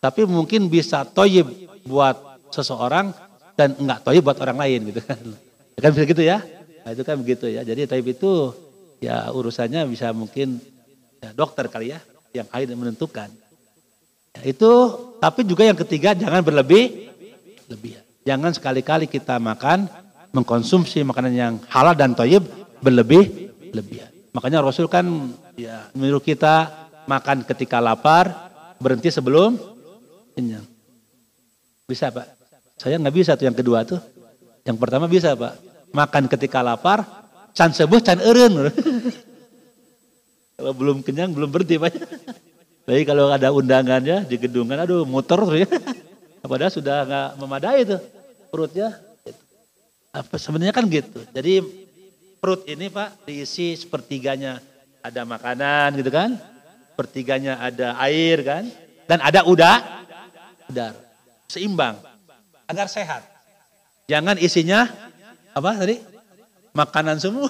[0.03, 1.47] Tapi mungkin bisa toyib
[1.87, 2.19] buat
[2.51, 3.15] seseorang
[3.55, 5.19] dan enggak toyib buat orang lain gitu kan.
[5.83, 6.43] Kan bisa gitu ya.
[6.83, 7.63] Nah, itu kan begitu ya.
[7.63, 8.51] Jadi toyib itu
[8.99, 10.59] ya urusannya bisa mungkin
[11.23, 11.99] ya, dokter kali ya
[12.35, 13.31] yang akhirnya menentukan.
[14.35, 14.71] Ya, itu
[15.23, 17.11] tapi juga yang ketiga jangan berlebih
[17.71, 17.99] lebih.
[18.23, 19.87] Jangan sekali-kali kita makan
[20.31, 22.43] mengkonsumsi makanan yang halal dan toyib
[22.79, 24.11] berlebih lebihan.
[24.33, 25.05] Makanya Rasul kan
[25.53, 26.71] ya menyuruh kita
[27.05, 28.31] makan ketika lapar,
[28.81, 29.55] berhenti sebelum
[30.33, 30.65] kenyang.
[31.85, 32.27] Bisa Pak?
[32.79, 34.01] Saya nggak bisa tuh yang kedua tuh.
[34.63, 35.72] Yang pertama bisa Pak.
[35.93, 37.05] Makan ketika lapar,
[37.53, 38.73] can sebuah can eren.
[40.57, 41.93] kalau belum kenyang belum berhenti Pak.
[42.83, 45.69] Tapi kalau ada undangannya di gedungan, aduh muter ya.
[46.43, 48.01] Padahal sudah nggak memadai tuh
[48.51, 48.99] perutnya.
[50.13, 51.23] Apa sebenarnya kan gitu.
[51.31, 51.63] Jadi
[52.37, 54.59] perut ini Pak diisi sepertiganya
[54.99, 56.35] ada makanan gitu kan.
[56.93, 58.63] Sepertiganya ada air kan.
[59.07, 60.03] Dan ada udah
[60.67, 60.99] udara.
[61.47, 61.95] Seimbang.
[62.67, 63.23] Agar sehat.
[64.07, 64.89] Jangan isinya
[65.53, 66.01] apa tadi?
[66.73, 67.49] Makanan semua.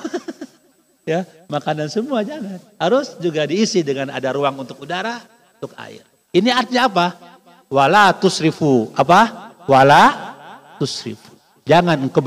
[1.12, 2.60] ya, makanan semua jangan.
[2.76, 5.24] Harus juga diisi dengan ada ruang untuk udara,
[5.60, 6.04] untuk air.
[6.36, 7.08] Ini artinya apa?
[7.72, 8.92] Wala tusrifu.
[8.94, 9.56] Apa?
[9.66, 10.36] Wala
[10.76, 11.32] tusrifu.
[11.64, 12.20] Jangan engkau.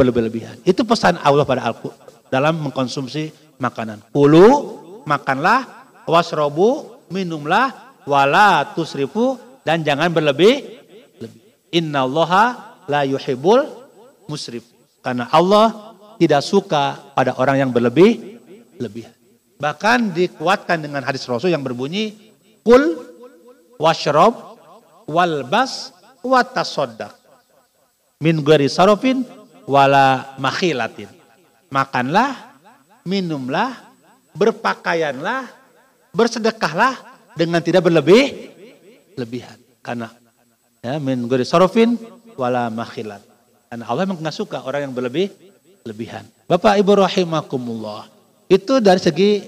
[0.64, 4.10] Itu pesan Allah pada Al-Quran dalam mengkonsumsi makanan.
[4.12, 4.48] Kulu,
[5.04, 10.80] makanlah, wasrobu, minumlah, wala tusrifu, dan jangan berlebih.
[11.20, 11.40] Lebih.
[11.76, 13.66] Inna allaha la yuhibul
[14.30, 14.75] musrif.
[15.06, 18.42] Karena Allah tidak suka pada orang yang berlebih.
[18.82, 19.06] lebih.
[19.56, 22.98] Bahkan dikuatkan dengan hadis Rasul yang berbunyi, Kul
[23.78, 24.58] washrob
[25.06, 27.14] walbas watasodak.
[28.18, 29.22] Min gari sarofin
[29.64, 31.16] wala makhilatin
[31.70, 32.56] makanlah,
[33.06, 33.74] minumlah,
[34.34, 35.50] berpakaianlah,
[36.14, 36.94] bersedekahlah
[37.36, 38.52] dengan tidak berlebih
[39.18, 39.58] lebihan.
[39.82, 40.10] Karena
[40.82, 41.94] ya min gori sorofin
[42.34, 43.22] wala makhilat.
[43.66, 45.30] Karena Allah memang nggak suka orang yang berlebih
[45.86, 46.22] lebihan.
[46.46, 48.06] Bapak Ibu rahimakumullah.
[48.46, 49.42] Itu dari segi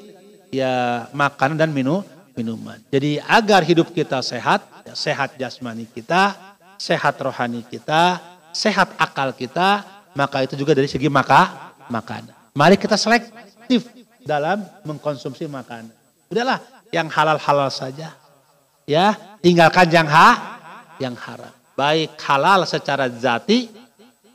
[0.51, 2.03] ya makanan dan minum
[2.35, 2.79] minuman.
[2.91, 6.35] Jadi agar hidup kita sehat, ya, sehat jasmani kita,
[6.79, 8.19] sehat rohani kita,
[8.55, 9.83] sehat akal kita,
[10.15, 12.31] maka itu juga dari segi maka makan.
[12.55, 13.87] Mari kita selektif
[14.23, 15.95] dalam mengkonsumsi makanan.
[16.31, 16.59] Udahlah,
[16.91, 18.15] yang halal-halal saja.
[18.89, 19.15] Ya,
[19.45, 20.59] tinggalkan yang ha,
[20.97, 21.53] yang haram.
[21.79, 23.78] Baik halal secara zati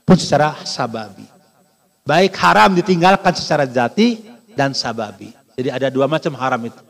[0.04, 1.26] pun secara sababi.
[2.04, 4.20] Baik haram ditinggalkan secara zati
[4.54, 5.32] dan sababi.
[5.56, 6.82] Jadi ada dua macam haram itu.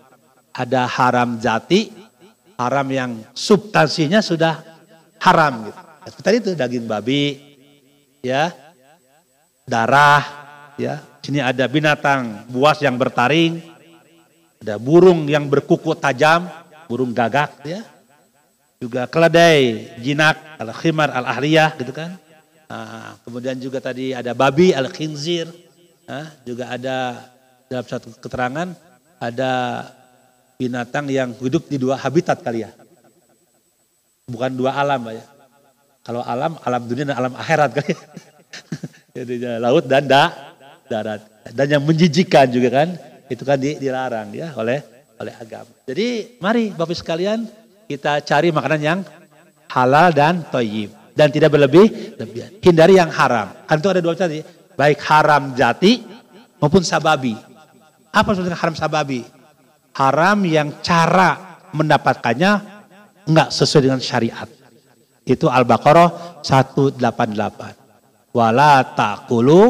[0.53, 1.93] Ada haram zati,
[2.57, 4.61] haram yang substansinya sudah
[5.21, 5.79] haram gitu.
[6.19, 7.39] Tadi itu daging babi,
[8.19, 8.51] ya,
[9.63, 10.23] darah,
[10.75, 10.99] ya.
[11.23, 13.63] Sini ada binatang buas yang bertaring,
[14.59, 16.51] ada burung yang berkuku tajam,
[16.91, 17.87] burung gagak ya.
[18.83, 22.19] Juga keledai, jinak, al-khimar, al-ahliyah gitu kan.
[22.73, 25.45] Nah, kemudian juga tadi ada babi, al-khinzir.
[26.09, 27.29] Nah, juga ada
[27.69, 28.73] dalam satu keterangan
[29.21, 29.51] ada
[30.57, 32.73] binatang yang hidup di dua habitat kali ya.
[34.25, 35.21] Bukan dua alam ya.
[36.01, 37.99] Kalau alam, alam dunia dan alam akhirat kali ya.
[39.21, 40.33] Jadi laut dan da,
[40.89, 41.21] darat.
[41.53, 42.89] Dan yang menjijikan juga kan
[43.29, 44.81] itu kan dilarang ya oleh
[45.21, 45.69] oleh agama.
[45.85, 47.45] Jadi mari Bapak sekalian
[47.85, 48.99] kita cari makanan yang
[49.69, 52.17] halal dan toyib dan tidak berlebih.
[52.61, 53.53] Hindari yang haram.
[53.69, 54.41] Kan itu ada dua tadi,
[54.73, 56.01] baik haram jati
[56.57, 57.37] maupun sababi.
[58.13, 59.25] Apa maksudnya haram sababi?
[59.93, 62.51] Haram yang cara mendapatkannya
[63.29, 64.49] enggak sesuai dengan syariat.
[65.23, 68.33] Itu Al-Baqarah 188.
[68.33, 69.61] Wala taqulu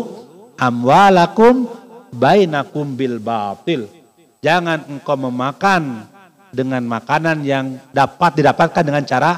[0.56, 1.68] amwalakum
[2.16, 3.91] bainakum bil batil.
[4.39, 6.08] Jangan engkau memakan
[6.54, 9.32] dengan makanan yang dapat didapatkan dengan cara